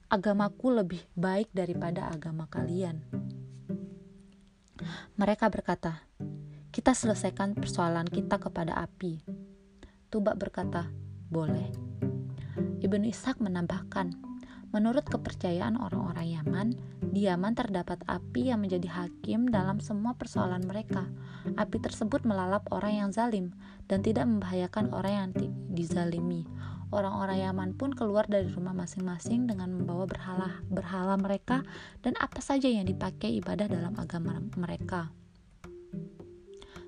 "Agamaku 0.08 0.72
lebih 0.72 1.04
baik 1.16 1.52
daripada 1.52 2.08
agama 2.08 2.48
kalian." 2.48 3.04
Mereka 5.20 5.52
berkata, 5.52 6.08
"Kita 6.72 6.96
selesaikan 6.96 7.58
persoalan 7.58 8.08
kita 8.08 8.40
kepada 8.40 8.78
api." 8.80 9.20
Tuba 10.08 10.40
berkata, 10.40 10.88
boleh. 11.28 11.68
Ibnu 12.80 13.12
Ishak 13.12 13.44
menambahkan, 13.44 14.16
menurut 14.72 15.04
kepercayaan 15.04 15.76
orang-orang 15.76 16.28
Yaman, 16.40 16.68
di 17.12 17.28
Yaman 17.28 17.60
terdapat 17.60 18.00
api 18.08 18.48
yang 18.54 18.63
menjadi 18.63 18.88
hakim 18.88 19.52
dalam 19.52 19.84
semua 19.84 20.15
persoalan 20.15 20.63
mereka. 20.63 21.04
Api 21.60 21.78
tersebut 21.84 22.24
melalap 22.24 22.63
orang 22.72 23.04
yang 23.04 23.10
zalim 23.12 23.52
dan 23.91 24.00
tidak 24.00 24.28
membahayakan 24.32 24.96
orang 24.96 25.13
yang 25.13 25.30
dizalimi. 25.76 26.48
Orang-orang 26.88 27.43
Yaman 27.43 27.76
pun 27.76 27.91
keluar 27.91 28.32
dari 28.32 28.47
rumah 28.47 28.71
masing-masing 28.71 29.43
dengan 29.43 29.76
membawa 29.76 30.08
berhala 30.08 30.63
berhala 30.71 31.19
mereka 31.19 31.67
dan 32.00 32.15
apa 32.15 32.39
saja 32.39 32.71
yang 32.71 32.88
dipakai 32.88 33.36
ibadah 33.43 33.67
dalam 33.67 33.91
agama 34.00 34.39
mereka. 34.56 35.12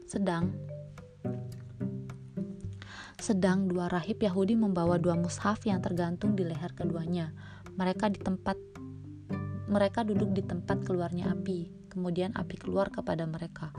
Sedang 0.08 0.56
sedang 3.20 3.68
dua 3.68 3.92
rahib 3.92 4.24
Yahudi 4.24 4.56
membawa 4.56 4.96
dua 4.96 5.20
mushaf 5.20 5.68
yang 5.68 5.84
tergantung 5.84 6.32
di 6.40 6.48
leher 6.48 6.72
keduanya. 6.72 7.36
Mereka 7.76 8.08
di 8.16 8.20
tempat 8.24 8.56
mereka 9.68 10.08
duduk 10.08 10.32
di 10.32 10.42
tempat 10.48 10.82
keluarnya 10.88 11.36
api. 11.36 11.92
Kemudian 11.92 12.32
api 12.40 12.56
keluar 12.56 12.88
kepada 12.88 13.28
mereka. 13.28 13.76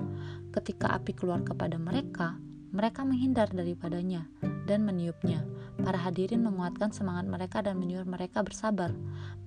Ketika 0.53 0.93
api 0.93 1.17
keluar 1.17 1.41
kepada 1.41 1.81
mereka, 1.81 2.37
mereka 2.71 3.03
menghindar 3.03 3.51
daripadanya 3.51 4.27
dan 4.67 4.87
meniupnya. 4.87 5.43
Para 5.81 5.99
hadirin 5.99 6.47
menguatkan 6.47 6.95
semangat 6.95 7.27
mereka 7.27 7.59
dan 7.65 7.81
menyuruh 7.83 8.07
mereka 8.07 8.47
bersabar. 8.47 8.95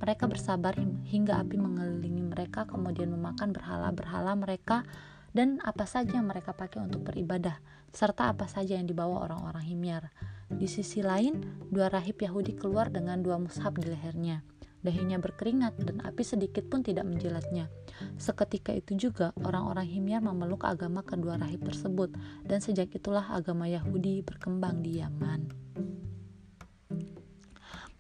Mereka 0.04 0.28
bersabar 0.28 0.76
hingga 1.08 1.40
api 1.40 1.56
mengelilingi 1.56 2.26
mereka, 2.28 2.68
kemudian 2.68 3.14
memakan 3.14 3.56
berhala-berhala 3.56 4.36
mereka 4.36 4.84
dan 5.32 5.64
apa 5.64 5.88
saja 5.88 6.20
yang 6.20 6.28
mereka 6.28 6.54
pakai 6.54 6.84
untuk 6.84 7.06
beribadah, 7.08 7.58
serta 7.90 8.30
apa 8.34 8.46
saja 8.46 8.76
yang 8.76 8.86
dibawa 8.86 9.26
orang-orang 9.26 9.66
Himyar. 9.66 10.04
Di 10.52 10.70
sisi 10.70 11.02
lain, 11.02 11.42
dua 11.74 11.90
rahib 11.90 12.22
Yahudi 12.22 12.54
keluar 12.54 12.94
dengan 12.94 13.24
dua 13.24 13.42
mushaf 13.42 13.74
di 13.80 13.90
lehernya. 13.90 14.46
Dahinya 14.84 15.16
berkeringat 15.18 15.80
dan 15.80 16.04
api 16.04 16.22
sedikit 16.28 16.68
pun 16.68 16.84
tidak 16.84 17.08
menjilatnya. 17.08 17.72
Seketika 18.20 18.76
itu 18.76 19.00
juga 19.00 19.32
orang-orang 19.40 19.88
Himyar 19.88 20.20
memeluk 20.20 20.68
agama 20.68 21.02
kedua 21.02 21.40
rahib 21.40 21.64
tersebut 21.64 22.12
dan 22.44 22.60
sejak 22.60 22.92
itulah 22.92 23.24
agama 23.32 23.66
Yahudi 23.72 24.20
berkembang 24.28 24.84
di 24.84 25.00
Yaman. 25.00 25.42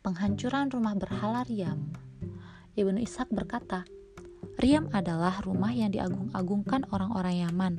Penghancuran 0.03 0.67
rumah 0.67 0.99
berhala 0.99 1.47
Riam 1.47 1.95
Ibnu 2.73 3.05
Ishak 3.05 3.29
berkata, 3.29 3.85
Riam 4.57 4.89
adalah 4.97 5.45
rumah 5.45 5.69
yang 5.69 5.93
diagung-agungkan 5.93 6.89
orang-orang 6.89 7.45
Yaman. 7.45 7.73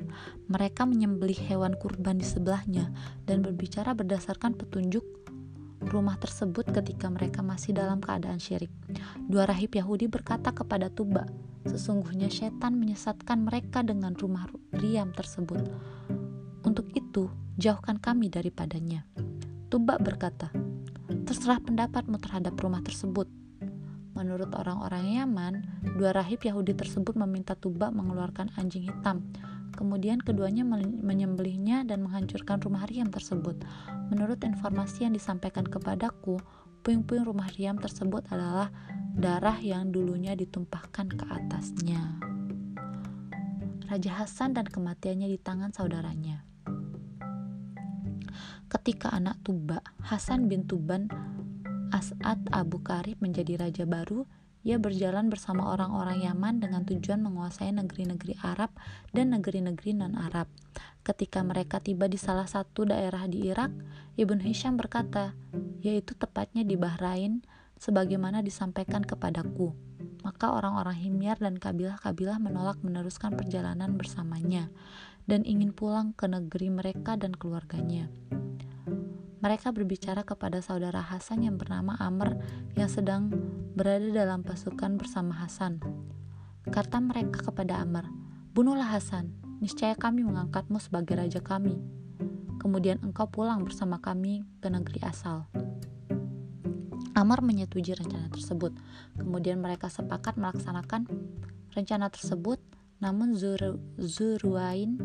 Mereka 0.47 0.87
menyembelih 0.87 1.35
hewan 1.51 1.75
kurban 1.75 2.15
di 2.15 2.23
sebelahnya 2.23 2.95
dan 3.27 3.43
berbicara 3.43 3.91
berdasarkan 3.91 4.55
petunjuk 4.55 5.03
rumah 5.81 6.15
tersebut 6.15 6.67
ketika 6.71 7.11
mereka 7.11 7.43
masih 7.43 7.75
dalam 7.75 7.99
keadaan 7.99 8.39
syirik. 8.39 8.71
Dua 9.27 9.47
rahib 9.49 9.75
Yahudi 9.75 10.07
berkata 10.07 10.55
kepada 10.55 10.87
Tuba, 10.87 11.27
sesungguhnya 11.67 12.31
setan 12.31 12.79
menyesatkan 12.79 13.43
mereka 13.43 13.83
dengan 13.83 14.15
rumah 14.15 14.47
Riam 14.75 15.11
tersebut. 15.11 15.65
Untuk 16.63 16.89
itu, 16.95 17.29
jauhkan 17.59 17.99
kami 17.99 18.31
daripadanya. 18.31 19.05
Tuba 19.69 19.99
berkata, 19.99 20.49
terserah 21.27 21.59
pendapatmu 21.61 22.17
terhadap 22.21 22.55
rumah 22.59 22.81
tersebut 22.81 23.27
Menurut 24.15 24.47
orang-orang 24.55 25.19
Yaman, 25.19 25.53
dua 25.99 26.15
rahib 26.15 26.39
Yahudi 26.39 26.71
tersebut 26.71 27.19
meminta 27.19 27.51
Tuba 27.51 27.91
mengeluarkan 27.91 28.47
anjing 28.55 28.87
hitam. 28.87 29.27
Kemudian 29.75 30.23
keduanya 30.23 30.63
menyembelihnya 31.03 31.83
dan 31.83 32.07
menghancurkan 32.07 32.63
rumah 32.63 32.87
Riam 32.87 33.11
tersebut. 33.11 33.59
Menurut 34.07 34.39
informasi 34.41 35.03
yang 35.03 35.13
disampaikan 35.13 35.67
kepadaku, 35.67 36.39
puing-puing 36.81 37.27
rumah 37.27 37.51
Riam 37.53 37.75
tersebut 37.75 38.23
adalah 38.31 38.71
darah 39.13 39.59
yang 39.59 39.91
dulunya 39.91 40.31
ditumpahkan 40.33 41.11
ke 41.11 41.25
atasnya. 41.27 41.99
Raja 43.85 44.11
Hasan 44.23 44.57
dan 44.57 44.65
kematiannya 44.65 45.29
di 45.29 45.37
tangan 45.37 45.69
saudaranya. 45.75 46.41
Ketika 48.65 49.13
anak 49.13 49.39
Tuba, 49.45 49.79
Hasan 50.01 50.49
bin 50.49 50.65
Tuban 50.65 51.07
As'ad 51.93 52.43
Abu 52.51 52.81
Karib 52.83 53.21
menjadi 53.23 53.61
raja 53.61 53.87
baru, 53.87 54.27
ia 54.65 54.81
berjalan 54.81 55.29
bersama 55.29 55.69
orang-orang 55.69 56.25
Yaman 56.25 56.57
dengan 56.57 56.81
tujuan 56.89 57.21
menguasai 57.21 57.69
negeri-negeri 57.69 58.41
Arab 58.41 58.73
dan 59.13 59.37
negeri-negeri 59.37 59.93
non-Arab. 59.93 60.49
Ketika 61.05 61.45
mereka 61.45 61.77
tiba 61.77 62.09
di 62.09 62.17
salah 62.17 62.49
satu 62.49 62.89
daerah 62.89 63.29
di 63.29 63.45
Irak, 63.45 63.69
Ibn 64.17 64.41
Hisham 64.41 64.81
berkata, 64.81 65.37
yaitu 65.85 66.17
tepatnya 66.17 66.65
di 66.65 66.73
Bahrain, 66.81 67.45
sebagaimana 67.77 68.41
disampaikan 68.41 69.05
kepadaku. 69.05 69.77
Maka 70.25 70.57
orang-orang 70.57 70.97
Himyar 70.97 71.37
dan 71.37 71.61
kabilah-kabilah 71.61 72.41
menolak 72.41 72.81
meneruskan 72.81 73.37
perjalanan 73.37 73.93
bersamanya 73.93 74.73
dan 75.29 75.45
ingin 75.45 75.69
pulang 75.77 76.17
ke 76.17 76.25
negeri 76.25 76.73
mereka 76.73 77.13
dan 77.13 77.37
keluarganya. 77.37 78.09
Mereka 79.45 79.69
berbicara 79.77 80.25
kepada 80.25 80.57
saudara 80.57 81.05
Hasan 81.05 81.45
yang 81.45 81.61
bernama 81.61 81.93
Amr 82.01 82.33
yang 82.73 82.89
sedang 82.89 83.29
berada 83.77 84.09
dalam 84.09 84.41
pasukan 84.41 84.97
bersama 84.97 85.37
Hasan. 85.37 85.85
Kata 86.65 86.97
mereka 86.97 87.45
kepada 87.45 87.77
Amr, 87.77 88.09
"Bunuhlah 88.57 88.97
Hasan, 88.97 89.37
niscaya 89.61 89.93
kami 89.93 90.25
mengangkatmu 90.25 90.81
sebagai 90.81 91.13
raja 91.21 91.45
kami. 91.45 91.77
Kemudian 92.57 93.05
engkau 93.05 93.29
pulang 93.29 93.61
bersama 93.61 94.01
kami 94.01 94.41
ke 94.65 94.67
negeri 94.73 95.05
asal." 95.05 95.45
Amr 97.13 97.45
menyetujui 97.45 98.01
rencana 98.01 98.33
tersebut. 98.33 98.73
Kemudian 99.13 99.61
mereka 99.61 99.93
sepakat 99.93 100.41
melaksanakan 100.41 101.05
rencana 101.77 102.09
tersebut, 102.09 102.57
namun 102.97 103.37
Zur 103.37 103.77
Zurwain 104.01 104.97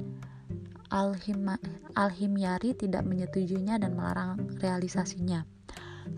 Al-Himyari 0.90 2.74
tidak 2.74 3.07
menyetujuinya 3.07 3.79
dan 3.79 3.94
melarang 3.94 4.59
realisasinya. 4.59 5.46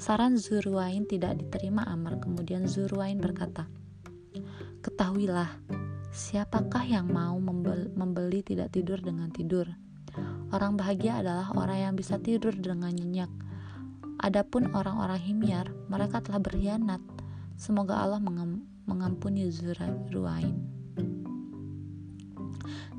Saran 0.00 0.40
Zurwain 0.40 1.04
tidak 1.04 1.38
diterima 1.38 1.84
Amr. 1.84 2.18
Kemudian 2.18 2.64
Zurwain 2.64 3.20
berkata, 3.20 3.68
Ketahuilah, 4.80 5.52
siapakah 6.10 6.82
yang 6.88 7.12
mau 7.12 7.36
membeli 7.94 8.40
tidak 8.40 8.72
tidur 8.72 8.98
dengan 8.98 9.28
tidur? 9.28 9.68
Orang 10.52 10.80
bahagia 10.80 11.20
adalah 11.20 11.52
orang 11.52 11.92
yang 11.92 11.94
bisa 11.96 12.16
tidur 12.20 12.52
dengan 12.52 12.92
nyenyak 12.92 13.30
Adapun 14.22 14.70
orang-orang 14.70 15.18
himyar, 15.18 15.74
mereka 15.90 16.22
telah 16.22 16.38
berkhianat. 16.38 17.02
Semoga 17.58 17.98
Allah 17.98 18.22
mengampuni 18.86 19.50
Zurwain. 19.50 20.54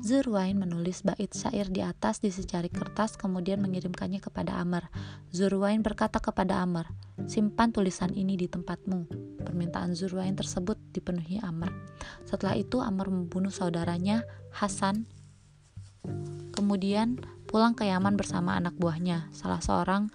Zurwain 0.04 0.56
menulis 0.56 1.04
bait 1.04 1.30
syair 1.32 1.68
di 1.72 1.80
atas 1.80 2.20
di 2.20 2.28
secari 2.28 2.68
kertas 2.68 3.16
kemudian 3.16 3.60
mengirimkannya 3.60 4.20
kepada 4.20 4.60
Amr. 4.60 4.88
Zurwain 5.32 5.80
berkata 5.80 6.20
kepada 6.20 6.60
Amr, 6.60 6.90
simpan 7.24 7.72
tulisan 7.72 8.12
ini 8.12 8.36
di 8.36 8.46
tempatmu. 8.46 9.08
Permintaan 9.44 9.96
Zurwain 9.96 10.36
tersebut 10.36 10.76
dipenuhi 10.92 11.40
Amr. 11.40 11.72
Setelah 12.28 12.56
itu 12.56 12.80
Amr 12.80 13.08
membunuh 13.08 13.52
saudaranya 13.52 14.24
Hasan. 14.52 15.08
Kemudian 16.54 17.18
pulang 17.48 17.72
ke 17.72 17.86
Yaman 17.86 18.18
bersama 18.18 18.56
anak 18.58 18.76
buahnya. 18.76 19.30
Salah 19.34 19.62
seorang 19.62 20.10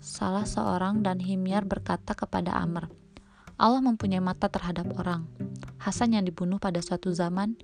salah 0.00 0.48
seorang 0.48 1.04
dan 1.04 1.20
Himyar 1.20 1.68
berkata 1.68 2.16
kepada 2.16 2.56
Amr, 2.56 2.88
Allah 3.60 3.84
mempunyai 3.84 4.24
mata 4.24 4.48
terhadap 4.48 4.88
orang. 4.96 5.28
Hasan 5.76 6.16
yang 6.16 6.24
dibunuh 6.24 6.56
pada 6.56 6.80
suatu 6.80 7.12
zaman, 7.12 7.60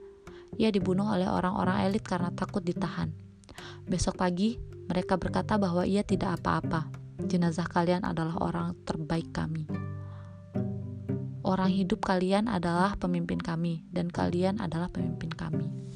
ia 0.55 0.71
dibunuh 0.71 1.11
oleh 1.11 1.27
orang-orang 1.27 1.91
elit 1.91 2.07
karena 2.07 2.31
takut 2.31 2.63
ditahan. 2.63 3.11
Besok 3.83 4.23
pagi, 4.23 4.55
mereka 4.87 5.19
berkata 5.19 5.59
bahwa 5.59 5.83
ia 5.83 6.07
tidak 6.07 6.39
apa-apa. 6.39 6.87
Jenazah 7.27 7.67
kalian 7.67 8.07
adalah 8.07 8.39
orang 8.39 8.79
terbaik 8.87 9.35
kami. 9.35 9.67
Orang 11.43 11.71
hidup 11.71 12.03
kalian 12.07 12.47
adalah 12.47 12.95
pemimpin 12.99 13.39
kami, 13.39 13.87
dan 13.91 14.11
kalian 14.11 14.59
adalah 14.59 14.91
pemimpin 14.91 15.31
kami. 15.31 15.87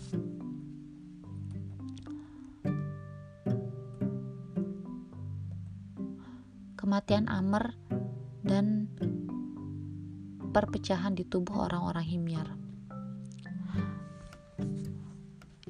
kematian 6.90 7.30
Amr 7.30 7.70
dan 8.42 8.90
perpecahan 10.50 11.14
di 11.14 11.22
tubuh 11.22 11.70
orang-orang 11.70 12.02
Himyar. 12.02 12.59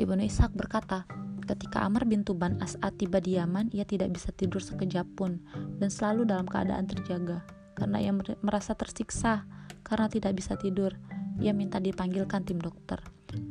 Ibnu 0.00 0.24
Ishaq 0.24 0.56
berkata, 0.56 1.04
ketika 1.44 1.84
Amr 1.84 2.08
bin 2.08 2.24
Tuban 2.24 2.56
As'ad 2.64 2.96
tiba 2.96 3.20
di 3.20 3.36
Yaman, 3.36 3.68
ia 3.76 3.84
tidak 3.84 4.16
bisa 4.16 4.32
tidur 4.32 4.64
sekejap 4.64 5.04
pun 5.12 5.44
dan 5.76 5.92
selalu 5.92 6.24
dalam 6.24 6.48
keadaan 6.48 6.88
terjaga 6.88 7.44
karena 7.76 8.00
ia 8.00 8.12
merasa 8.40 8.72
tersiksa 8.72 9.44
karena 9.84 10.08
tidak 10.08 10.32
bisa 10.40 10.56
tidur. 10.56 10.96
Ia 11.40 11.52
minta 11.52 11.76
dipanggilkan 11.76 12.48
tim 12.48 12.60
dokter 12.60 13.00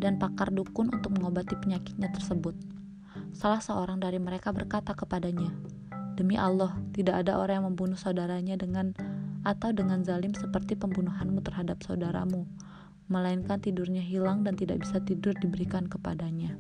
dan 0.02 0.18
pakar 0.18 0.50
dukun 0.50 0.90
untuk 0.90 1.14
mengobati 1.22 1.54
penyakitnya 1.54 2.10
tersebut. 2.18 2.58
Salah 3.30 3.62
seorang 3.62 4.02
dari 4.02 4.18
mereka 4.18 4.50
berkata 4.50 4.98
kepadanya, 4.98 5.54
Demi 6.18 6.34
Allah, 6.34 6.82
tidak 6.98 7.26
ada 7.26 7.38
orang 7.38 7.62
yang 7.62 7.68
membunuh 7.74 7.98
saudaranya 7.98 8.58
dengan 8.58 8.92
atau 9.46 9.70
dengan 9.72 10.02
zalim 10.02 10.34
seperti 10.34 10.76
pembunuhanmu 10.76 11.46
terhadap 11.46 11.80
saudaramu, 11.86 12.44
melainkan 13.10 13.60
tidurnya 13.60 14.00
hilang 14.06 14.46
dan 14.46 14.56
tidak 14.56 14.86
bisa 14.86 15.02
tidur 15.02 15.34
diberikan 15.36 15.90
kepadanya. 15.90 16.56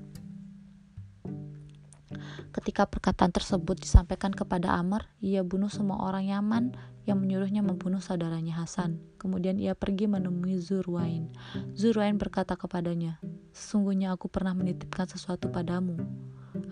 Ketika 2.49 2.89
perkataan 2.89 3.29
tersebut 3.29 3.77
disampaikan 3.77 4.33
kepada 4.33 4.73
Amr, 4.73 5.05
ia 5.21 5.45
bunuh 5.45 5.69
semua 5.69 6.01
orang 6.01 6.25
Yaman 6.25 6.73
yang 7.05 7.21
menyuruhnya 7.21 7.61
membunuh 7.61 8.01
saudaranya 8.01 8.57
Hasan. 8.57 8.97
Kemudian 9.21 9.61
ia 9.61 9.77
pergi 9.77 10.09
menemui 10.09 10.57
Zurwain. 10.57 11.29
Zurwain 11.77 12.17
berkata 12.17 12.57
kepadanya, 12.57 13.21
Sesungguhnya 13.53 14.13
aku 14.17 14.33
pernah 14.33 14.57
menitipkan 14.57 15.05
sesuatu 15.05 15.53
padamu. 15.53 16.01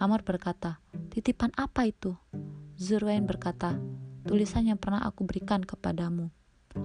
Amr 0.01 0.25
berkata, 0.25 0.81
Titipan 1.13 1.53
apa 1.53 1.85
itu? 1.85 2.17
Zurwain 2.77 3.25
berkata, 3.25 3.77
tulisan 4.25 4.65
yang 4.69 4.77
pernah 4.77 5.01
aku 5.05 5.25
berikan 5.25 5.65
kepadamu. 5.65 6.29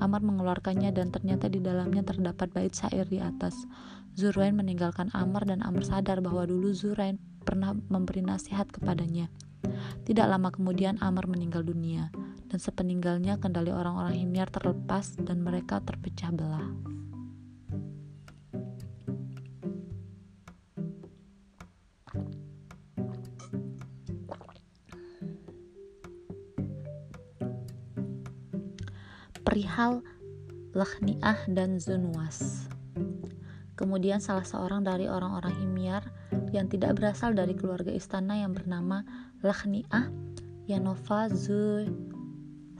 Amar 0.01 0.25
mengeluarkannya 0.25 0.95
dan 0.95 1.11
ternyata 1.11 1.51
di 1.51 1.61
dalamnya 1.61 2.07
terdapat 2.07 2.49
bait 2.55 2.73
syair 2.73 3.05
di 3.11 3.19
atas. 3.19 3.67
Zurwain 4.15 4.57
meninggalkan 4.57 5.11
Amr 5.13 5.49
dan 5.49 5.61
Amr 5.65 5.85
sadar 5.85 6.21
bahwa 6.23 6.47
dulu 6.47 6.73
Zurwain 6.73 7.19
pernah 7.43 7.75
memberi 7.75 8.23
nasihat 8.23 8.71
kepadanya. 8.71 9.29
Tidak 10.07 10.27
lama 10.27 10.55
kemudian 10.55 10.99
Amr 11.03 11.27
meninggal 11.27 11.67
dunia 11.67 12.09
dan 12.53 12.59
sepeninggalnya 12.61 13.41
kendali 13.41 13.73
orang-orang 13.73 14.19
Himyar 14.19 14.53
terlepas 14.53 15.17
dan 15.17 15.41
mereka 15.41 15.81
terpecah 15.81 16.31
belah. 16.35 16.69
Perihal 29.53 30.01
Lakhniah 30.73 31.45
dan 31.45 31.77
Zunwas. 31.77 32.73
Kemudian 33.77 34.17
salah 34.25 34.49
seorang 34.49 34.81
dari 34.81 35.13
orang-orang 35.13 35.53
Himyar 35.61 36.09
yang 36.57 36.73
tidak 36.73 36.97
berasal 36.97 37.37
dari 37.37 37.53
keluarga 37.53 37.93
istana 37.93 38.41
yang 38.41 38.57
bernama 38.57 39.05
Lakhniah 39.45 40.09
Yanova 40.65 41.29
Zu 41.29 41.85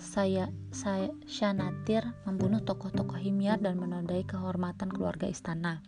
saya 0.01 0.49
saya 0.73 1.13
Shanatir 1.29 2.09
membunuh 2.25 2.65
tokoh-tokoh 2.65 3.21
Himyar 3.21 3.61
dan 3.61 3.77
menodai 3.77 4.25
kehormatan 4.25 4.89
keluarga 4.89 5.29
istana. 5.29 5.85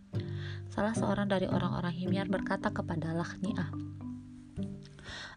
Salah 0.69 0.93
seorang 0.93 1.33
dari 1.33 1.49
orang-orang 1.49 1.97
Himyar 1.97 2.29
berkata 2.29 2.69
kepada 2.69 3.17
Lakhniah, 3.17 3.73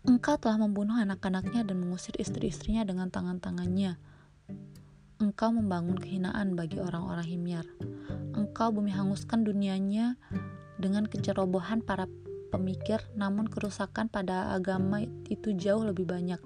Engkau 0.04 0.36
telah 0.36 0.60
membunuh 0.60 1.00
anak-anaknya 1.00 1.64
dan 1.64 1.80
mengusir 1.80 2.20
istri-istrinya 2.20 2.84
dengan 2.84 3.08
tangan-tangannya 3.08 3.96
engkau 5.18 5.50
membangun 5.50 5.98
kehinaan 5.98 6.54
bagi 6.54 6.78
orang-orang 6.78 7.26
himyar. 7.26 7.66
Engkau 8.38 8.70
bumi 8.70 8.94
hanguskan 8.94 9.42
dunianya 9.42 10.18
dengan 10.78 11.10
kecerobohan 11.10 11.82
para 11.82 12.06
pemikir, 12.54 13.02
namun 13.18 13.50
kerusakan 13.50 14.08
pada 14.08 14.54
agama 14.54 15.02
itu 15.28 15.58
jauh 15.58 15.82
lebih 15.82 16.06
banyak. 16.06 16.40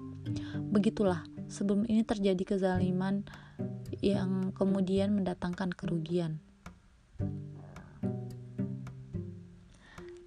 Begitulah, 0.72 1.22
sebelum 1.52 1.84
ini 1.84 2.02
terjadi 2.02 2.42
kezaliman 2.42 3.28
yang 4.00 4.56
kemudian 4.56 5.12
mendatangkan 5.12 5.70
kerugian. 5.76 6.40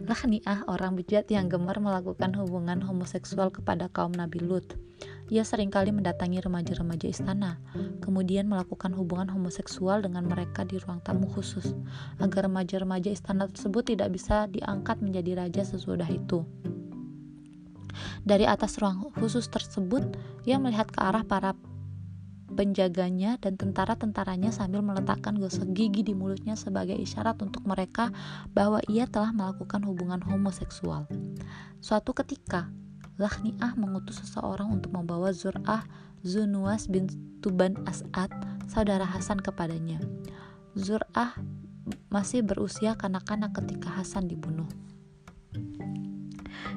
Lahniah 0.05 0.61
orang 0.69 0.93
bejat 0.93 1.25
yang 1.33 1.49
gemar 1.49 1.81
melakukan 1.81 2.29
hubungan 2.37 2.77
homoseksual 2.85 3.49
kepada 3.49 3.89
kaum 3.89 4.13
Nabi 4.13 4.37
Lut. 4.37 4.77
Ia 5.25 5.41
sering 5.41 5.73
kali 5.73 5.89
mendatangi 5.89 6.37
remaja-remaja 6.37 7.09
istana, 7.09 7.57
kemudian 7.97 8.45
melakukan 8.45 8.93
hubungan 8.93 9.25
homoseksual 9.33 10.05
dengan 10.05 10.29
mereka 10.29 10.61
di 10.61 10.77
ruang 10.77 11.01
tamu 11.01 11.25
khusus, 11.25 11.73
agar 12.21 12.45
remaja-remaja 12.45 13.09
istana 13.09 13.49
tersebut 13.49 13.97
tidak 13.97 14.13
bisa 14.13 14.45
diangkat 14.53 15.01
menjadi 15.01 15.41
raja 15.41 15.65
sesudah 15.65 16.05
itu. 16.13 16.45
Dari 18.21 18.45
atas 18.45 18.77
ruang 18.77 19.09
khusus 19.17 19.49
tersebut, 19.49 20.13
ia 20.45 20.61
melihat 20.61 20.93
ke 20.93 21.01
arah 21.01 21.25
para 21.25 21.57
penjaganya 22.55 23.41
dan 23.41 23.57
tentara-tentaranya 23.57 24.53
sambil 24.53 24.85
meletakkan 24.85 25.35
gosok 25.41 25.73
gigi 25.73 26.05
di 26.05 26.13
mulutnya 26.13 26.53
sebagai 26.53 26.95
isyarat 26.95 27.41
untuk 27.41 27.65
mereka 27.65 28.13
bahwa 28.53 28.79
ia 28.87 29.09
telah 29.09 29.33
melakukan 29.33 29.81
hubungan 29.83 30.21
homoseksual. 30.21 31.09
Suatu 31.81 32.13
ketika, 32.13 32.69
Lakhni'ah 33.15 33.79
mengutus 33.79 34.19
seseorang 34.19 34.75
untuk 34.75 34.91
membawa 34.91 35.31
Zur'ah 35.31 35.87
Zunuas 36.19 36.91
bin 36.91 37.07
Tuban 37.39 37.79
As'ad, 37.87 38.27
saudara 38.67 39.07
Hasan 39.07 39.39
kepadanya. 39.39 40.03
Zur'ah 40.75 41.37
masih 42.11 42.43
berusia 42.43 42.99
kanak-kanak 42.99 43.55
ketika 43.55 43.87
Hasan 43.87 44.27
dibunuh. 44.27 44.67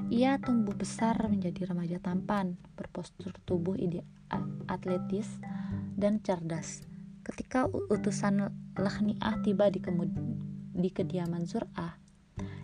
Ia 0.08 0.38
tumbuh 0.38 0.78
besar 0.78 1.18
menjadi 1.26 1.74
remaja 1.74 1.98
tampan, 1.98 2.54
berpostur 2.78 3.34
tubuh 3.42 3.74
ide 3.74 4.06
atletis 4.70 5.26
dan 5.98 6.22
cerdas. 6.22 6.86
Ketika 7.26 7.66
utusan 7.66 8.46
Lakhni'ah 8.78 9.42
tiba 9.42 9.68
di, 9.74 9.82
di 10.78 10.90
kediaman 10.94 11.44
Zur'ah, 11.44 11.98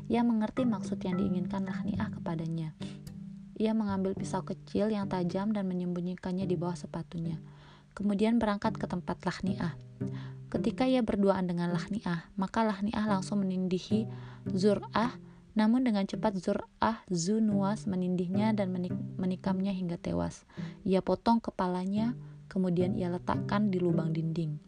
ia 0.06 0.22
mengerti 0.22 0.62
maksud 0.62 1.02
yang 1.02 1.18
diinginkan 1.18 1.66
Lakhni'ah 1.66 2.12
kepadanya. 2.16 2.76
Ia 3.54 3.72
mengambil 3.72 4.18
pisau 4.18 4.42
kecil 4.42 4.90
yang 4.90 5.06
tajam 5.06 5.54
dan 5.54 5.70
menyembunyikannya 5.70 6.46
di 6.46 6.58
bawah 6.58 6.74
sepatunya. 6.74 7.38
kemudian 7.94 8.42
berangkat 8.42 8.74
ke 8.74 8.90
tempat 8.90 9.22
Lahniah. 9.22 9.78
Ketika 10.50 10.86
ia 10.86 11.00
berduaan 11.00 11.46
dengan 11.46 11.70
Lahniah, 11.70 12.26
maka 12.34 12.66
Lahniah 12.66 13.06
langsung 13.06 13.42
menindihi 13.42 14.06
Zur'ah, 14.50 15.14
namun 15.54 15.86
dengan 15.86 16.02
cepat 16.06 16.38
Zur'ah 16.38 17.06
Zunuas 17.10 17.86
menindihnya 17.86 18.54
dan 18.54 18.74
menik 18.74 18.94
menikamnya 19.18 19.70
hingga 19.70 19.98
tewas. 19.98 20.42
Ia 20.82 21.02
potong 21.02 21.38
kepalanya, 21.38 22.18
kemudian 22.50 22.98
ia 22.98 23.10
letakkan 23.10 23.70
di 23.70 23.78
lubang 23.78 24.10
dinding. 24.10 24.58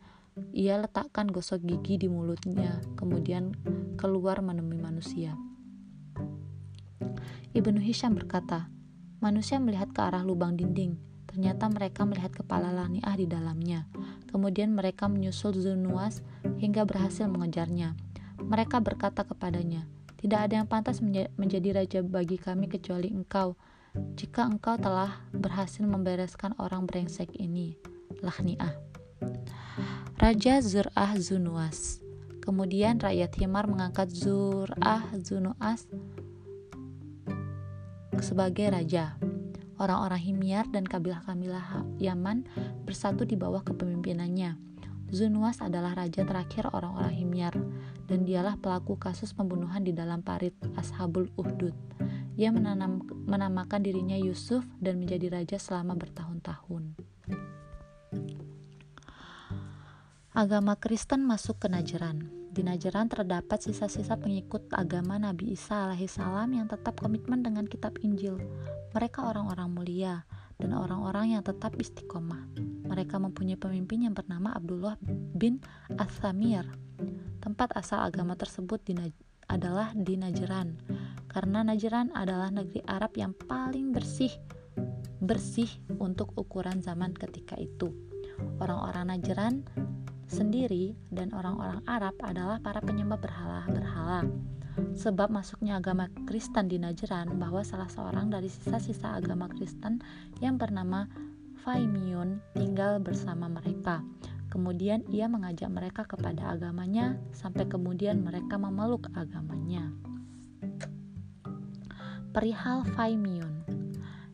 Ia 0.55 0.79
letakkan 0.79 1.31
gosok 1.31 1.67
gigi 1.67 2.07
di 2.07 2.09
mulutnya, 2.11 2.83
kemudian 2.95 3.55
keluar 3.99 4.39
menemui 4.43 4.79
manusia. 4.79 5.35
Ibnu 7.57 7.81
Hisham 7.81 8.13
berkata, 8.15 8.69
manusia 9.21 9.57
melihat 9.57 9.91
ke 9.93 10.01
arah 10.01 10.23
lubang 10.23 10.57
dinding. 10.57 10.97
Ternyata 11.27 11.69
mereka 11.69 12.09
melihat 12.09 12.33
kepala 12.33 12.73
Laniah 12.73 13.13
di 13.13 13.29
dalamnya. 13.29 13.85
Kemudian 14.33 14.73
mereka 14.73 15.05
menyusul 15.05 15.53
Zunuas 15.61 16.25
hingga 16.57 16.89
berhasil 16.89 17.29
mengejarnya. 17.29 17.93
Mereka 18.41 18.81
berkata 18.81 19.25
kepadanya, 19.29 19.85
"Tidak 20.17 20.41
ada 20.41 20.65
yang 20.65 20.69
pantas 20.69 21.05
menjadi 21.37 21.77
raja 21.77 22.01
bagi 22.01 22.41
kami 22.41 22.73
kecuali 22.73 23.13
engkau. 23.13 23.53
Jika 24.17 24.49
engkau 24.49 24.81
telah 24.81 25.25
berhasil 25.33 25.85
membereskan 25.85 26.57
orang 26.57 26.89
brengsek 26.89 27.33
ini." 27.37 27.77
Lahniah. 28.25 28.73
Raja 30.17 30.65
Zur'ah 30.65 31.21
Zunuas. 31.21 32.01
Kemudian 32.41 32.97
rakyat 32.97 33.37
Himar 33.37 33.69
mengangkat 33.69 34.09
Zur'ah 34.09 35.05
Zunuas 35.21 35.85
sebagai 38.21 38.69
raja. 38.71 39.17
Orang-orang 39.77 40.21
Himyar 40.21 40.65
dan 40.73 40.89
kabilah-kabilah 40.89 41.85
Yaman 42.01 42.49
bersatu 42.89 43.29
di 43.29 43.37
bawah 43.37 43.61
kepemimpinannya. 43.61 44.57
Zunuas 45.13 45.63
adalah 45.63 45.95
raja 45.95 46.27
terakhir 46.27 46.67
orang-orang 46.73 47.15
Himyar, 47.15 47.55
dan 48.11 48.27
dialah 48.27 48.59
pelaku 48.59 48.99
kasus 48.99 49.31
pembunuhan 49.31 49.87
di 49.87 49.95
dalam 49.95 50.23
parit 50.23 50.55
Ashabul 50.75 51.31
Uhdud. 51.39 51.75
Ia 52.37 52.51
menanam, 52.51 53.05
menamakan 53.25 53.87
dirinya 53.87 54.19
Yusuf 54.19 54.67
dan 54.83 54.99
menjadi 54.99 55.31
raja 55.41 55.57
selama 55.63 55.95
bertahun-tahun. 55.95 56.99
Agama 60.37 60.77
Kristen 60.77 61.25
masuk 61.25 61.65
ke 61.65 61.73
Najran. 61.73 62.46
Di 62.57 62.65
Najran 62.65 63.13
terdapat 63.13 63.61
sisa-sisa 63.61 64.17
pengikut 64.17 64.73
agama 64.73 65.21
Nabi 65.21 65.53
Isa 65.53 65.93
alaihissalam 65.93 66.57
yang 66.57 66.65
tetap 66.65 66.97
komitmen 66.97 67.45
dengan 67.45 67.69
kitab 67.69 68.01
Injil. 68.01 68.41
Mereka 68.97 69.29
orang-orang 69.29 69.69
mulia 69.77 70.25
dan 70.57 70.73
orang-orang 70.73 71.37
yang 71.37 71.45
tetap 71.45 71.77
istiqomah. 71.77 72.49
Mereka 72.89 73.21
mempunyai 73.21 73.61
pemimpin 73.61 74.09
yang 74.09 74.17
bernama 74.17 74.57
Abdullah 74.57 74.97
bin 75.37 75.61
Athamir. 76.01 76.65
Tempat 77.45 77.77
asal 77.77 78.01
agama 78.01 78.33
tersebut 78.41 78.81
di 78.89 78.97
adalah 79.53 79.93
di 79.93 80.17
Najran, 80.17 80.81
karena 81.29 81.61
Najran 81.61 82.09
adalah 82.17 82.49
negeri 82.49 82.81
Arab 82.89 83.21
yang 83.21 83.37
paling 83.37 83.93
bersih 83.93 84.33
bersih 85.21 85.69
untuk 86.01 86.33
ukuran 86.41 86.81
zaman 86.81 87.13
ketika 87.13 87.61
itu. 87.61 87.93
Orang-orang 88.65 89.13
Najran 89.13 89.61
sendiri 90.27 90.99
dan 91.15 91.31
orang-orang 91.31 91.83
Arab 91.87 92.15
adalah 92.23 92.59
para 92.59 92.83
penyembah 92.83 93.19
berhala-berhala. 93.19 94.27
Sebab 94.77 95.33
masuknya 95.33 95.81
agama 95.81 96.13
Kristen 96.29 96.69
di 96.69 96.77
Najran 96.77 97.41
bahwa 97.41 97.65
salah 97.65 97.89
seorang 97.89 98.29
dari 98.29 98.53
sisa-sisa 98.53 99.17
agama 99.17 99.49
Kristen 99.49 100.05
yang 100.45 100.61
bernama 100.61 101.09
Faimion 101.65 102.45
tinggal 102.53 103.01
bersama 103.01 103.49
mereka. 103.49 104.05
Kemudian 104.53 105.03
ia 105.09 105.27
mengajak 105.27 105.73
mereka 105.73 106.05
kepada 106.05 106.53
agamanya 106.53 107.17
sampai 107.33 107.65
kemudian 107.67 108.21
mereka 108.21 108.61
memeluk 108.61 109.09
agamanya. 109.17 109.89
Perihal 112.37 112.85
Faimion 112.93 113.56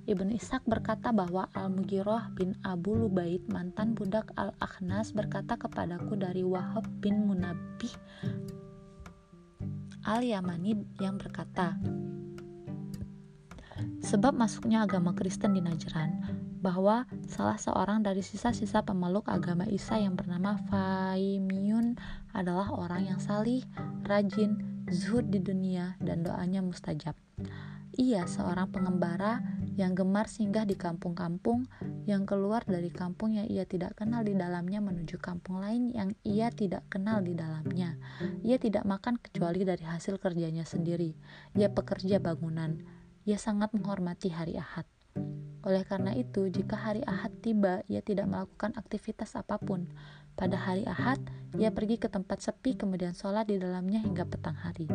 Ibnu 0.03 0.35
Ishaq 0.35 0.67
berkata 0.67 1.15
bahwa 1.15 1.47
Al-Mughirah 1.55 2.35
bin 2.35 2.59
Abu 2.67 2.99
Lubaid 2.99 3.47
mantan 3.47 3.95
budak 3.95 4.35
Al-Akhnas 4.35 5.15
berkata 5.15 5.55
kepadaku 5.55 6.19
dari 6.19 6.43
Wahab 6.43 6.83
bin 6.99 7.31
Munabih 7.31 7.95
Al-Yamani 10.03 10.83
yang 10.99 11.23
berkata 11.23 11.79
Sebab 14.03 14.35
masuknya 14.35 14.83
agama 14.83 15.15
Kristen 15.15 15.55
di 15.55 15.63
Najran 15.63 16.43
bahwa 16.63 17.07
salah 17.31 17.59
seorang 17.59 18.03
dari 18.03 18.23
sisa-sisa 18.23 18.83
pemeluk 18.83 19.27
agama 19.31 19.67
Isa 19.71 19.99
yang 19.99 20.19
bernama 20.19 20.59
Faimiun 20.71 21.95
adalah 22.35 22.75
orang 22.75 23.07
yang 23.07 23.21
salih, 23.23 23.63
rajin, 24.07 24.83
zuhud 24.91 25.31
di 25.31 25.39
dunia, 25.43 25.95
dan 25.99 26.27
doanya 26.27 26.63
mustajab. 26.63 27.15
Ia 27.99 28.25
seorang 28.25 28.71
pengembara 28.71 29.43
yang 29.77 29.97
gemar 29.97 30.29
singgah 30.29 30.69
di 30.69 30.77
kampung-kampung, 30.77 31.65
yang 32.05 32.29
keluar 32.29 32.65
dari 32.65 32.93
kampung 32.93 33.37
yang 33.37 33.49
ia 33.49 33.65
tidak 33.65 33.97
kenal 33.97 34.21
di 34.21 34.37
dalamnya 34.37 34.85
menuju 34.85 35.17
kampung 35.17 35.65
lain 35.65 35.93
yang 35.93 36.13
ia 36.25 36.53
tidak 36.53 36.85
kenal 36.93 37.25
di 37.25 37.33
dalamnya. 37.33 37.97
Ia 38.45 38.57
tidak 38.61 38.85
makan 38.85 39.17
kecuali 39.17 39.65
dari 39.65 39.85
hasil 39.85 40.21
kerjanya 40.21 40.69
sendiri. 40.69 41.17
Ia 41.57 41.73
pekerja 41.73 42.21
bangunan. 42.21 42.81
Ia 43.25 43.39
sangat 43.39 43.73
menghormati 43.73 44.35
hari 44.35 44.59
Ahad. 44.59 44.85
Oleh 45.63 45.87
karena 45.87 46.11
itu, 46.19 46.51
jika 46.51 46.75
hari 46.75 47.07
Ahad 47.07 47.39
tiba, 47.39 47.87
ia 47.87 48.03
tidak 48.03 48.27
melakukan 48.27 48.75
aktivitas 48.75 49.39
apa 49.39 49.63
pun. 49.63 49.87
Pada 50.35 50.59
hari 50.59 50.83
Ahad, 50.91 51.23
ia 51.55 51.71
pergi 51.71 52.03
ke 52.03 52.11
tempat 52.11 52.43
sepi 52.43 52.75
kemudian 52.75 53.15
sholat 53.15 53.47
di 53.47 53.63
dalamnya 53.63 54.03
hingga 54.03 54.27
petang 54.27 54.59
hari. 54.59 54.91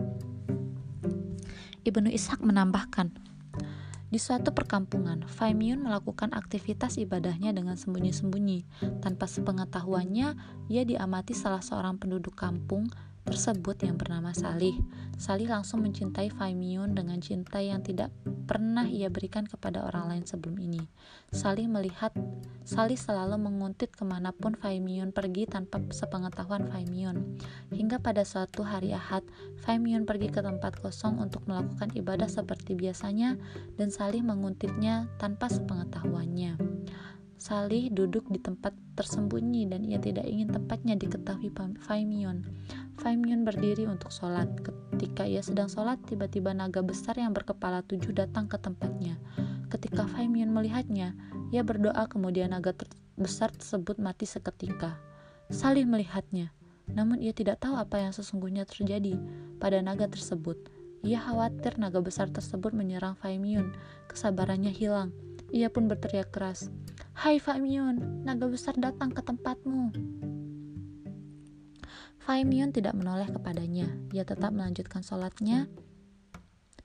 Ibnu 1.87 2.11
Ishak 2.11 2.43
menambahkan, 2.43 3.15
di 4.08 4.20
suatu 4.24 4.56
perkampungan, 4.56 5.28
Faimiun 5.28 5.84
melakukan 5.84 6.32
aktivitas 6.32 6.96
ibadahnya 6.96 7.52
dengan 7.52 7.76
sembunyi-sembunyi. 7.76 8.63
Tanpa 9.04 9.28
sepengetahuannya, 9.28 10.28
ia 10.72 10.84
diamati 10.88 11.36
salah 11.36 11.60
seorang 11.60 12.00
penduduk 12.00 12.32
kampung 12.32 12.88
tersebut 13.27 13.83
yang 13.83 13.99
bernama 13.99 14.31
Salih. 14.31 14.79
Salih 15.19 15.51
langsung 15.51 15.83
mencintai 15.83 16.31
Faimiun 16.31 16.95
dengan 16.95 17.19
cinta 17.19 17.59
yang 17.59 17.83
tidak 17.83 18.15
pernah 18.47 18.87
ia 18.87 19.11
berikan 19.11 19.43
kepada 19.43 19.83
orang 19.83 20.07
lain 20.07 20.23
sebelum 20.23 20.55
ini. 20.63 20.79
Salih 21.35 21.67
melihat 21.67 22.15
Salih 22.63 22.95
selalu 22.95 23.35
menguntit 23.35 23.91
ke 23.91 24.07
mana 24.07 24.31
pun 24.31 24.55
Faimiun 24.55 25.11
pergi 25.11 25.43
tanpa 25.43 25.83
sepengetahuan 25.91 26.71
Faimiun. 26.71 27.43
Hingga 27.75 27.99
pada 27.99 28.23
suatu 28.23 28.63
hari 28.63 28.95
Ahad, 28.95 29.27
Faimiun 29.67 30.07
pergi 30.07 30.31
ke 30.31 30.39
tempat 30.39 30.79
kosong 30.79 31.19
untuk 31.19 31.43
melakukan 31.51 31.91
ibadah 31.99 32.31
seperti 32.31 32.79
biasanya 32.79 33.35
dan 33.75 33.91
Salih 33.91 34.23
menguntitnya 34.23 35.11
tanpa 35.19 35.51
sepengetahuannya. 35.51 36.55
Salih 37.38 37.93
duduk 37.93 38.26
di 38.34 38.41
tempat 38.41 38.73
tersembunyi 38.97 39.69
dan 39.69 39.86
ia 39.86 40.02
tidak 40.02 40.26
ingin 40.26 40.50
tempatnya 40.50 40.97
diketahui 40.97 41.54
Faimion. 41.86 42.41
Faimion 42.97 43.45
berdiri 43.45 43.86
untuk 43.86 44.10
sholat. 44.10 44.50
Ketika 44.65 45.30
ia 45.30 45.45
sedang 45.45 45.69
sholat, 45.69 46.02
tiba-tiba 46.10 46.50
naga 46.58 46.82
besar 46.82 47.13
yang 47.13 47.38
berkepala 47.38 47.86
tujuh 47.86 48.10
datang 48.10 48.50
ke 48.50 48.58
tempatnya. 48.58 49.21
Ketika 49.69 50.10
Faimion 50.10 50.50
melihatnya, 50.50 51.13
ia 51.54 51.62
berdoa 51.62 52.10
kemudian 52.10 52.58
naga 52.58 52.73
ter 52.73 52.89
besar 53.21 53.54
tersebut 53.54 54.02
mati 54.02 54.26
seketika. 54.26 54.97
Salih 55.54 55.86
melihatnya, 55.86 56.50
namun 56.89 57.21
ia 57.21 57.38
tidak 57.38 57.62
tahu 57.62 57.78
apa 57.78 58.02
yang 58.02 58.17
sesungguhnya 58.17 58.65
terjadi 58.65 59.13
pada 59.62 59.78
naga 59.86 60.10
tersebut. 60.10 60.58
Ia 61.06 61.21
khawatir 61.21 61.78
naga 61.78 62.02
besar 62.02 62.34
tersebut 62.34 62.73
menyerang 62.73 63.13
Faimion. 63.21 63.78
Kesabarannya 64.10 64.73
hilang. 64.73 65.13
Ia 65.54 65.71
pun 65.71 65.88
berteriak 65.88 66.34
keras, 66.36 66.67
Hai 67.17 67.41
Faimion, 67.41 67.97
naga 68.21 68.45
besar 68.45 68.77
datang 68.77 69.10
ke 69.10 69.25
tempatmu. 69.25 69.89
Faimion 72.21 72.69
tidak 72.69 72.93
menoleh 72.93 73.25
kepadanya. 73.34 73.89
Ia 74.13 74.21
tetap 74.21 74.53
melanjutkan 74.53 75.01
sholatnya 75.01 75.65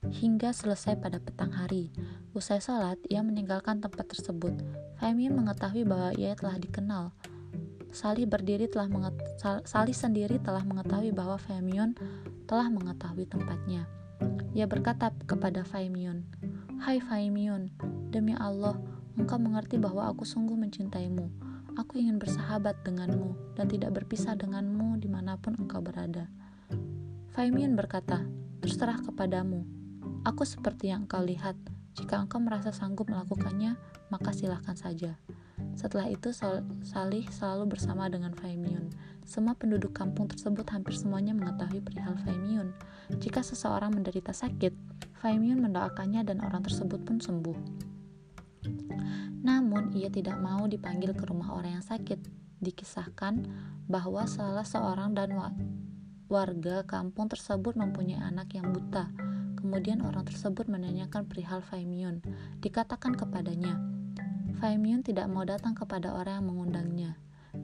hingga 0.09 0.57
selesai 0.57 0.97
pada 1.05 1.21
petang 1.21 1.53
hari. 1.53 1.92
Usai 2.33 2.64
sholat, 2.64 2.97
ia 3.12 3.21
meninggalkan 3.21 3.85
tempat 3.85 4.09
tersebut. 4.09 4.57
Faimion 4.97 5.37
mengetahui 5.37 5.85
bahwa 5.85 6.16
ia 6.16 6.33
telah 6.33 6.57
dikenal. 6.57 7.12
Salih 7.92 8.25
berdiri 8.25 8.73
telah 8.73 8.88
Salih 9.68 9.92
sendiri 9.92 10.40
telah 10.40 10.64
mengetahui 10.64 11.12
bahwa 11.12 11.37
Faimion 11.37 11.92
telah 12.49 12.73
mengetahui 12.73 13.29
tempatnya. 13.29 13.85
Ia 14.57 14.64
berkata 14.64 15.12
kepada 15.29 15.61
Faimion, 15.61 16.25
Hai 16.81 17.05
Faimion, 17.05 17.68
demi 18.09 18.33
Allah, 18.33 18.81
Engkau 19.12 19.37
mengerti 19.37 19.77
bahwa 19.77 20.09
aku 20.09 20.25
sungguh 20.25 20.57
mencintaimu. 20.57 21.29
Aku 21.77 21.96
ingin 22.01 22.20
bersahabat 22.20 22.85
denganmu 22.85 23.57
dan 23.57 23.68
tidak 23.68 23.96
berpisah 23.96 24.37
denganmu 24.37 25.01
di 25.01 25.09
mana 25.09 25.40
pun 25.40 25.57
engkau 25.57 25.81
berada. 25.81 26.29
Faimian 27.33 27.77
berkata, 27.77 28.25
terserah 28.61 29.01
kepadamu. 29.01 29.64
Aku 30.25 30.44
seperti 30.44 30.92
yang 30.92 31.09
engkau 31.09 31.25
lihat. 31.25 31.57
Jika 31.92 32.20
engkau 32.20 32.40
merasa 32.40 32.72
sanggup 32.72 33.09
melakukannya, 33.09 33.77
maka 34.09 34.33
silahkan 34.33 34.77
saja. 34.77 35.16
Setelah 35.77 36.09
itu 36.12 36.33
Salih 36.85 37.25
selalu 37.33 37.77
bersama 37.77 38.09
dengan 38.12 38.37
Faimion. 38.37 38.92
Semua 39.25 39.57
penduduk 39.57 39.96
kampung 39.96 40.29
tersebut 40.29 40.64
hampir 40.72 40.92
semuanya 40.96 41.33
mengetahui 41.33 41.81
perihal 41.85 42.16
Faimion. 42.25 42.72
Jika 43.16 43.40
seseorang 43.40 43.92
menderita 43.92 44.33
sakit, 44.37 44.72
Faimion 45.20 45.61
mendoakannya 45.61 46.25
dan 46.25 46.44
orang 46.44 46.64
tersebut 46.64 47.01
pun 47.05 47.20
sembuh. 47.20 47.91
Namun, 49.42 49.90
ia 49.94 50.09
tidak 50.09 50.38
mau 50.38 50.64
dipanggil 50.70 51.12
ke 51.14 51.25
rumah 51.27 51.55
orang 51.55 51.81
yang 51.81 51.87
sakit. 51.87 52.18
Dikisahkan 52.62 53.42
bahwa 53.90 54.25
salah 54.31 54.62
seorang 54.62 55.18
dan 55.18 55.35
warga 56.31 56.87
kampung 56.87 57.29
tersebut 57.29 57.75
mempunyai 57.75 58.22
anak 58.22 58.55
yang 58.55 58.70
buta. 58.70 59.11
Kemudian 59.59 60.03
orang 60.03 60.27
tersebut 60.27 60.66
menanyakan 60.70 61.27
perihal 61.27 61.62
Faimion. 61.62 62.22
Dikatakan 62.62 63.14
kepadanya, 63.14 63.79
Faimion 64.62 65.03
tidak 65.03 65.27
mau 65.27 65.42
datang 65.42 65.75
kepada 65.75 66.14
orang 66.14 66.42
yang 66.42 66.46
mengundangnya. 66.55 67.11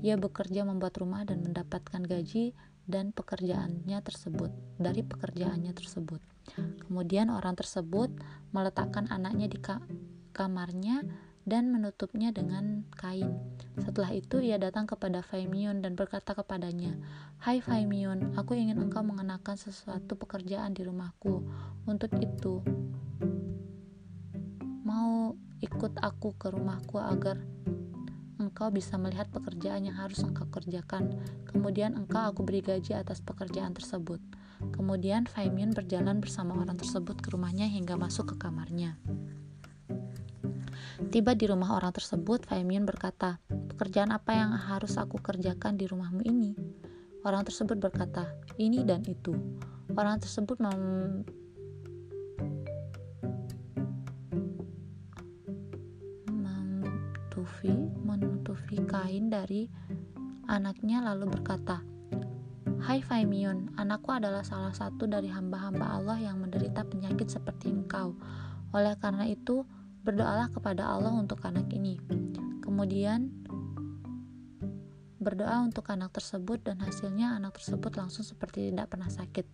Ia 0.02 0.20
bekerja 0.20 0.68
membuat 0.68 0.98
rumah 1.00 1.24
dan 1.24 1.40
mendapatkan 1.40 2.04
gaji 2.04 2.52
dan 2.88 3.12
pekerjaannya 3.12 3.98
tersebut 4.04 4.50
dari 4.76 5.00
pekerjaannya 5.04 5.72
tersebut. 5.72 6.20
Kemudian 6.88 7.28
orang 7.28 7.56
tersebut 7.56 8.12
meletakkan 8.52 9.08
anaknya 9.12 9.48
di 9.48 9.60
ka 9.60 9.80
kamarnya 10.38 11.02
dan 11.42 11.74
menutupnya 11.74 12.30
dengan 12.30 12.86
kain. 12.94 13.34
Setelah 13.80 14.14
itu 14.14 14.38
ia 14.38 14.54
datang 14.60 14.86
kepada 14.86 15.24
Faimion 15.24 15.82
dan 15.82 15.98
berkata 15.98 16.36
kepadanya, 16.36 16.94
Hai 17.42 17.58
Faimion, 17.58 18.38
aku 18.38 18.54
ingin 18.54 18.78
engkau 18.78 19.02
mengenakan 19.02 19.58
sesuatu 19.58 20.14
pekerjaan 20.14 20.76
di 20.76 20.86
rumahku. 20.86 21.42
Untuk 21.90 22.14
itu, 22.20 22.60
mau 24.86 25.34
ikut 25.64 25.98
aku 25.98 26.36
ke 26.36 26.52
rumahku 26.52 27.00
agar 27.02 27.40
engkau 28.38 28.68
bisa 28.70 29.00
melihat 29.00 29.26
pekerjaan 29.32 29.88
yang 29.88 29.96
harus 29.96 30.20
engkau 30.20 30.46
kerjakan. 30.52 31.16
Kemudian 31.48 31.96
engkau 31.96 32.28
aku 32.28 32.44
beri 32.44 32.60
gaji 32.60 32.94
atas 32.94 33.24
pekerjaan 33.24 33.72
tersebut. 33.72 34.20
Kemudian 34.74 35.24
Faimion 35.24 35.72
berjalan 35.72 36.20
bersama 36.20 36.60
orang 36.60 36.76
tersebut 36.76 37.24
ke 37.24 37.32
rumahnya 37.32 37.70
hingga 37.72 37.96
masuk 37.96 38.34
ke 38.34 38.36
kamarnya. 38.36 39.00
Tiba 40.98 41.38
di 41.38 41.46
rumah 41.46 41.78
orang 41.78 41.94
tersebut, 41.94 42.42
Faimion 42.50 42.82
berkata, 42.82 43.38
Pekerjaan 43.46 44.10
apa 44.10 44.34
yang 44.34 44.50
harus 44.50 44.98
aku 44.98 45.22
kerjakan 45.22 45.78
di 45.78 45.86
rumahmu 45.86 46.26
ini? 46.26 46.58
Orang 47.22 47.46
tersebut 47.46 47.78
berkata, 47.78 48.26
ini 48.58 48.82
dan 48.82 49.06
itu. 49.06 49.30
Orang 49.94 50.18
tersebut 50.18 50.58
mem 50.58 51.22
menutupi, 56.26 57.70
menutupi 58.02 58.82
kain 58.82 59.30
dari 59.30 59.70
anaknya 60.50 60.98
lalu 61.14 61.30
berkata, 61.30 61.78
Hai 62.82 62.98
Faimion, 63.06 63.70
anakku 63.78 64.10
adalah 64.10 64.42
salah 64.42 64.74
satu 64.74 65.06
dari 65.06 65.30
hamba-hamba 65.30 65.94
Allah 65.94 66.18
yang 66.18 66.42
menderita 66.42 66.82
penyakit 66.82 67.30
seperti 67.30 67.70
engkau. 67.70 68.18
Oleh 68.74 68.98
karena 68.98 69.30
itu, 69.30 69.62
Berdoalah 70.02 70.48
kepada 70.50 70.86
Allah 70.86 71.14
untuk 71.14 71.42
anak 71.44 71.70
ini. 71.74 71.98
Kemudian 72.64 73.30
berdoa 75.18 75.60
untuk 75.66 75.90
anak 75.90 76.14
tersebut 76.14 76.62
dan 76.62 76.78
hasilnya 76.80 77.36
anak 77.36 77.58
tersebut 77.58 77.98
langsung 77.98 78.22
seperti 78.22 78.70
tidak 78.70 78.94
pernah 78.94 79.10
sakit. 79.10 79.46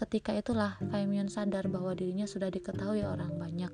Ketika 0.00 0.32
itulah 0.32 0.80
Faimion 0.88 1.28
sadar 1.28 1.68
bahwa 1.68 1.92
dirinya 1.92 2.24
sudah 2.24 2.48
diketahui 2.48 3.04
orang 3.04 3.36
banyak. 3.36 3.68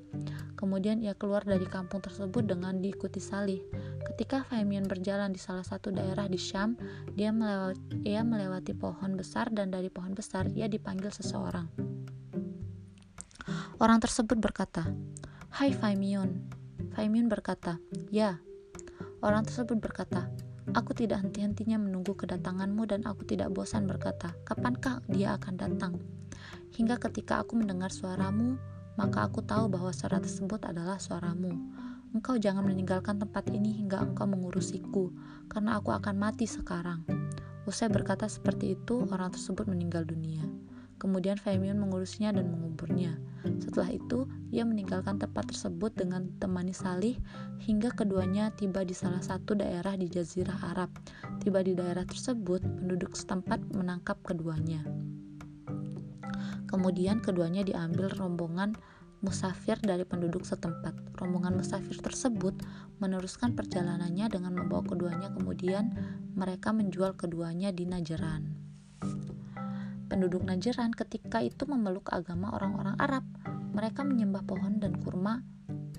Kemudian 0.59 0.99
ia 0.99 1.15
keluar 1.15 1.47
dari 1.47 1.63
kampung 1.63 2.03
tersebut 2.03 2.43
dengan 2.43 2.83
diikuti 2.83 3.23
Salih. 3.23 3.63
Ketika 4.03 4.43
Faimion 4.43 4.83
berjalan 4.83 5.31
di 5.31 5.39
salah 5.39 5.63
satu 5.63 5.87
daerah 5.87 6.27
di 6.27 6.35
Syam, 6.35 6.75
dia 7.15 7.31
melewati, 7.31 7.79
ia 8.03 8.27
melewati 8.27 8.75
pohon 8.75 9.15
besar 9.15 9.47
dan 9.55 9.71
dari 9.71 9.87
pohon 9.87 10.11
besar 10.11 10.51
ia 10.51 10.67
dipanggil 10.67 11.15
seseorang. 11.15 11.71
Orang 13.79 14.03
tersebut 14.03 14.35
berkata, 14.35 14.89
Hai 15.57 15.73
Faimion. 15.73 16.37
Faimion 16.93 17.25
berkata, 17.33 17.81
Ya. 18.13 18.37
Orang 19.25 19.41
tersebut 19.41 19.81
berkata, 19.81 20.29
Aku 20.77 20.93
tidak 20.93 21.25
henti-hentinya 21.25 21.81
menunggu 21.81 22.13
kedatanganmu 22.13 22.85
dan 22.85 23.01
aku 23.09 23.25
tidak 23.25 23.49
bosan 23.49 23.89
berkata, 23.89 24.37
Kapankah 24.45 25.01
dia 25.09 25.33
akan 25.33 25.57
datang? 25.57 25.97
Hingga 26.77 27.01
ketika 27.01 27.41
aku 27.41 27.57
mendengar 27.57 27.89
suaramu, 27.89 28.61
maka 29.01 29.25
aku 29.25 29.41
tahu 29.41 29.65
bahwa 29.65 29.89
suara 29.97 30.21
tersebut 30.21 30.61
adalah 30.61 31.01
suaramu. 31.01 31.49
Engkau 32.13 32.37
jangan 32.37 32.61
meninggalkan 32.61 33.17
tempat 33.17 33.49
ini 33.49 33.81
hingga 33.81 33.97
engkau 34.05 34.29
mengurusiku, 34.29 35.09
karena 35.49 35.81
aku 35.81 35.89
akan 35.89 36.21
mati 36.21 36.45
sekarang. 36.45 37.01
Usai 37.65 37.89
berkata 37.89 38.29
seperti 38.29 38.77
itu, 38.77 39.09
orang 39.09 39.33
tersebut 39.33 39.65
meninggal 39.65 40.05
dunia. 40.05 40.45
Kemudian 40.97 41.37
Faimion 41.37 41.77
mengurusnya 41.77 42.33
dan 42.33 42.49
menguburnya. 42.49 43.13
Setelah 43.61 43.93
itu, 43.93 44.25
ia 44.49 44.65
meninggalkan 44.65 45.21
tempat 45.21 45.53
tersebut 45.53 45.93
dengan 45.93 46.25
temani 46.41 46.73
Salih 46.73 47.21
hingga 47.61 47.93
keduanya 47.93 48.49
tiba 48.57 48.81
di 48.81 48.97
salah 48.97 49.21
satu 49.21 49.53
daerah 49.53 49.93
di 49.93 50.09
Jazirah 50.09 50.73
Arab. 50.73 50.89
Tiba 51.37 51.61
di 51.61 51.77
daerah 51.77 52.01
tersebut, 52.01 52.65
penduduk 52.65 53.13
setempat 53.13 53.61
menangkap 53.77 54.17
keduanya. 54.25 54.81
Kemudian 56.67 57.21
keduanya 57.23 57.61
diambil 57.61 58.11
rombongan 58.11 58.75
musafir 59.21 59.77
dari 59.79 60.03
penduduk 60.03 60.43
setempat. 60.43 60.97
Rombongan 61.15 61.61
musafir 61.61 61.97
tersebut 62.01 62.57
meneruskan 62.97 63.53
perjalanannya 63.53 64.27
dengan 64.27 64.53
membawa 64.57 64.83
keduanya 64.85 65.29
kemudian 65.29 65.93
mereka 66.33 66.73
menjual 66.73 67.13
keduanya 67.17 67.69
di 67.69 67.85
Najran 67.85 68.66
penduduk 70.07 70.47
Najran 70.47 70.95
ketika 70.95 71.43
itu 71.43 71.67
memeluk 71.67 72.09
agama 72.09 72.55
orang-orang 72.55 72.95
Arab. 72.97 73.27
Mereka 73.75 74.07
menyembah 74.07 74.47
pohon 74.47 74.79
dan 74.79 74.95
kurma. 75.03 75.43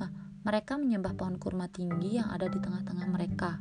Nah, 0.01 0.11
mereka 0.43 0.81
menyembah 0.81 1.15
pohon 1.15 1.37
kurma 1.37 1.69
tinggi 1.69 2.19
yang 2.19 2.33
ada 2.33 2.49
di 2.49 2.59
tengah-tengah 2.59 3.07
mereka. 3.07 3.61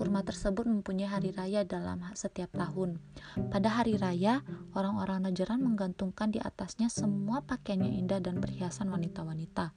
Kurma 0.00 0.24
tersebut 0.24 0.64
mempunyai 0.64 1.12
hari 1.12 1.28
raya 1.28 1.60
dalam 1.60 2.00
setiap 2.16 2.48
tahun. 2.56 2.96
Pada 3.52 3.68
hari 3.68 4.00
raya, 4.00 4.40
orang-orang 4.72 5.28
Najran 5.28 5.60
menggantungkan 5.60 6.32
di 6.32 6.40
atasnya 6.40 6.88
semua 6.88 7.44
pakaian 7.44 7.84
yang 7.84 8.08
indah 8.08 8.16
dan 8.16 8.40
perhiasan 8.40 8.88
wanita-wanita. 8.88 9.76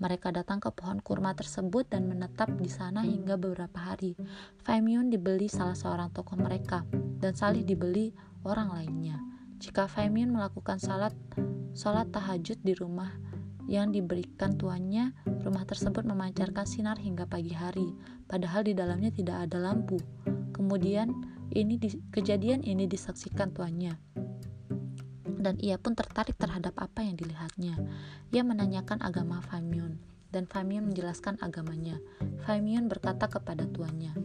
Mereka 0.00 0.32
datang 0.32 0.64
ke 0.64 0.72
pohon 0.72 1.04
kurma 1.04 1.36
tersebut 1.36 1.84
dan 1.92 2.08
menetap 2.08 2.48
di 2.56 2.72
sana 2.72 3.04
hingga 3.04 3.36
beberapa 3.36 3.76
hari. 3.76 4.16
Faimion 4.64 5.12
dibeli 5.12 5.52
salah 5.52 5.76
seorang 5.76 6.16
tokoh 6.16 6.40
mereka, 6.40 6.88
dan 7.20 7.36
Salih 7.36 7.60
dibeli 7.60 8.16
orang 8.48 8.72
lainnya. 8.72 9.20
Jika 9.60 9.84
Faimion 9.84 10.32
melakukan 10.32 10.80
salat, 10.80 11.12
salat 11.76 12.08
tahajud 12.08 12.56
di 12.64 12.72
rumah 12.72 13.12
yang 13.68 13.92
diberikan 13.92 14.56
tuannya, 14.56 15.12
rumah 15.44 15.68
tersebut 15.68 16.08
memancarkan 16.08 16.64
sinar 16.64 16.96
hingga 16.96 17.28
pagi 17.28 17.52
hari, 17.52 17.92
padahal 18.24 18.64
di 18.64 18.72
dalamnya 18.72 19.12
tidak 19.12 19.44
ada 19.44 19.60
lampu. 19.60 20.00
Kemudian, 20.56 21.12
ini 21.52 21.76
di, 21.76 21.92
kejadian 22.08 22.64
ini 22.64 22.88
disaksikan 22.88 23.52
tuannya. 23.52 23.92
Dan 25.38 25.60
ia 25.60 25.76
pun 25.76 25.92
tertarik 25.92 26.34
terhadap 26.40 26.74
apa 26.80 27.04
yang 27.04 27.14
dilihatnya. 27.14 27.76
Ia 28.32 28.42
menanyakan 28.42 29.04
agama 29.04 29.44
Famion, 29.44 30.00
dan 30.32 30.48
Famion 30.48 30.88
menjelaskan 30.88 31.36
agamanya. 31.44 32.00
Famion 32.48 32.88
berkata 32.88 33.28
kepada 33.28 33.68
tuannya, 33.68 34.16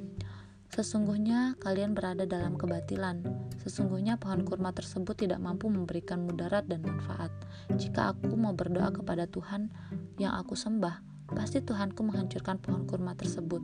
Sesungguhnya 0.74 1.54
kalian 1.62 1.94
berada 1.94 2.26
dalam 2.26 2.58
kebatilan. 2.58 3.22
Sesungguhnya 3.62 4.18
pohon 4.18 4.42
kurma 4.42 4.74
tersebut 4.74 5.14
tidak 5.14 5.38
mampu 5.38 5.70
memberikan 5.70 6.26
mudarat 6.26 6.66
dan 6.66 6.82
manfaat. 6.82 7.30
Jika 7.78 8.18
aku 8.18 8.34
mau 8.34 8.58
berdoa 8.58 8.90
kepada 8.90 9.30
Tuhan 9.30 9.70
yang 10.18 10.34
aku 10.34 10.58
sembah, 10.58 10.98
pasti 11.30 11.62
Tuhanku 11.62 12.02
menghancurkan 12.02 12.58
pohon 12.58 12.90
kurma 12.90 13.14
tersebut. 13.14 13.62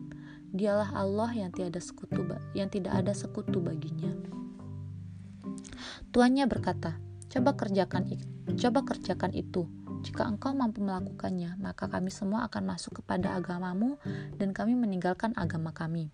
Dialah 0.53 0.93
Allah 0.93 1.33
yang 1.33 1.49
tiada 1.49 1.81
sekutu 1.81 2.29
yang 2.53 2.69
tidak 2.69 2.93
ada 2.93 3.17
sekutu 3.17 3.57
baginya. 3.57 4.13
Tuannya 6.13 6.45
berkata, 6.45 7.01
"Coba 7.25 7.57
kerjakan 7.57 8.05
coba 8.53 8.85
kerjakan 8.85 9.33
itu. 9.33 9.65
Jika 10.05 10.29
engkau 10.29 10.53
mampu 10.53 10.85
melakukannya, 10.85 11.57
maka 11.57 11.89
kami 11.89 12.13
semua 12.13 12.45
akan 12.45 12.69
masuk 12.69 13.01
kepada 13.01 13.33
agamamu 13.33 13.97
dan 14.37 14.53
kami 14.53 14.77
meninggalkan 14.77 15.33
agama 15.33 15.73
kami." 15.73 16.13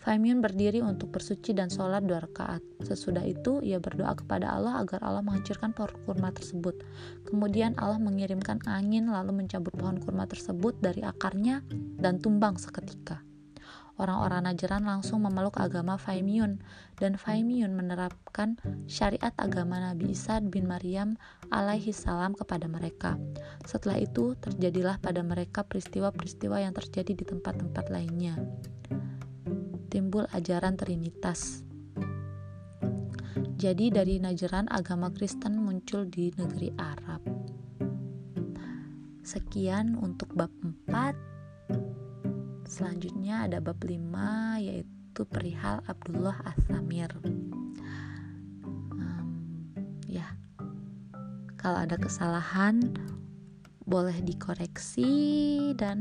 Faimion 0.00 0.40
berdiri 0.40 0.80
untuk 0.80 1.12
bersuci 1.12 1.52
dan 1.52 1.68
sholat 1.68 2.08
dua 2.08 2.24
rakaat. 2.24 2.64
Sesudah 2.80 3.20
itu, 3.20 3.60
ia 3.60 3.76
berdoa 3.76 4.16
kepada 4.16 4.48
Allah 4.48 4.80
agar 4.80 5.04
Allah 5.04 5.20
menghancurkan 5.20 5.76
pohon 5.76 5.92
kurma 6.08 6.32
tersebut. 6.32 6.72
Kemudian 7.28 7.76
Allah 7.76 8.00
mengirimkan 8.00 8.64
angin 8.64 9.12
lalu 9.12 9.44
mencabut 9.44 9.76
pohon 9.76 10.00
kurma 10.00 10.24
tersebut 10.24 10.80
dari 10.80 11.04
akarnya 11.04 11.60
dan 12.00 12.16
tumbang 12.16 12.56
seketika. 12.56 13.20
Orang-orang 14.00 14.48
Najran 14.48 14.88
langsung 14.88 15.28
memeluk 15.28 15.60
agama 15.60 16.00
Faimiun 16.00 16.64
dan 16.96 17.20
Faimiun 17.20 17.76
menerapkan 17.76 18.56
syariat 18.88 19.36
agama 19.36 19.76
Nabi 19.76 20.16
Isa 20.16 20.40
bin 20.40 20.64
Maryam 20.64 21.20
alaihi 21.52 21.92
salam 21.92 22.32
kepada 22.32 22.64
mereka. 22.64 23.20
Setelah 23.68 24.00
itu 24.00 24.32
terjadilah 24.40 24.96
pada 25.04 25.20
mereka 25.20 25.68
peristiwa-peristiwa 25.68 26.64
yang 26.64 26.72
terjadi 26.72 27.12
di 27.12 27.24
tempat-tempat 27.28 27.92
lainnya. 27.92 28.40
Timbul 29.90 30.30
ajaran 30.30 30.78
Trinitas. 30.78 31.66
Jadi 33.58 33.90
dari 33.90 34.22
Najran 34.22 34.70
agama 34.70 35.10
Kristen 35.10 35.58
muncul 35.58 36.06
di 36.06 36.30
negeri 36.38 36.70
Arab. 36.78 37.26
Sekian 39.26 39.98
untuk 39.98 40.30
bab 40.38 40.54
4 40.62 41.30
Selanjutnya 42.70 43.50
ada 43.50 43.58
bab 43.58 43.82
5 43.82 43.98
yaitu 44.62 45.26
perihal 45.26 45.82
Abdullah 45.90 46.38
As-Samir. 46.46 47.10
Um, 48.94 49.26
ya. 50.06 50.38
Kalau 51.58 51.82
ada 51.82 51.98
kesalahan 51.98 52.94
boleh 53.90 54.22
dikoreksi 54.22 55.10
dan 55.74 55.98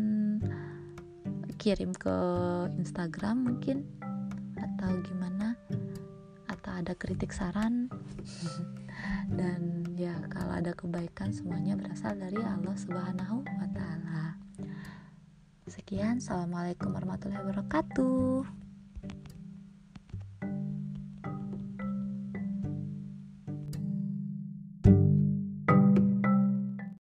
kirim 1.60 1.92
ke 1.92 2.16
Instagram 2.80 3.44
mungkin 3.44 3.84
atau 4.56 4.96
gimana 5.04 5.60
atau 6.48 6.72
ada 6.72 6.96
kritik 6.96 7.36
saran 7.36 7.92
dan 9.40 9.84
ya 10.00 10.16
kalau 10.32 10.56
ada 10.56 10.72
kebaikan 10.72 11.36
semuanya 11.36 11.76
berasal 11.76 12.16
dari 12.16 12.40
Allah 12.40 12.76
Subhanahu 12.80 13.44
wa 13.44 13.68
taala. 13.76 14.40
Sekian, 15.70 16.24
Assalamualaikum 16.24 16.96
warahmatullahi 16.96 17.44
wabarakatuh. 17.46 18.69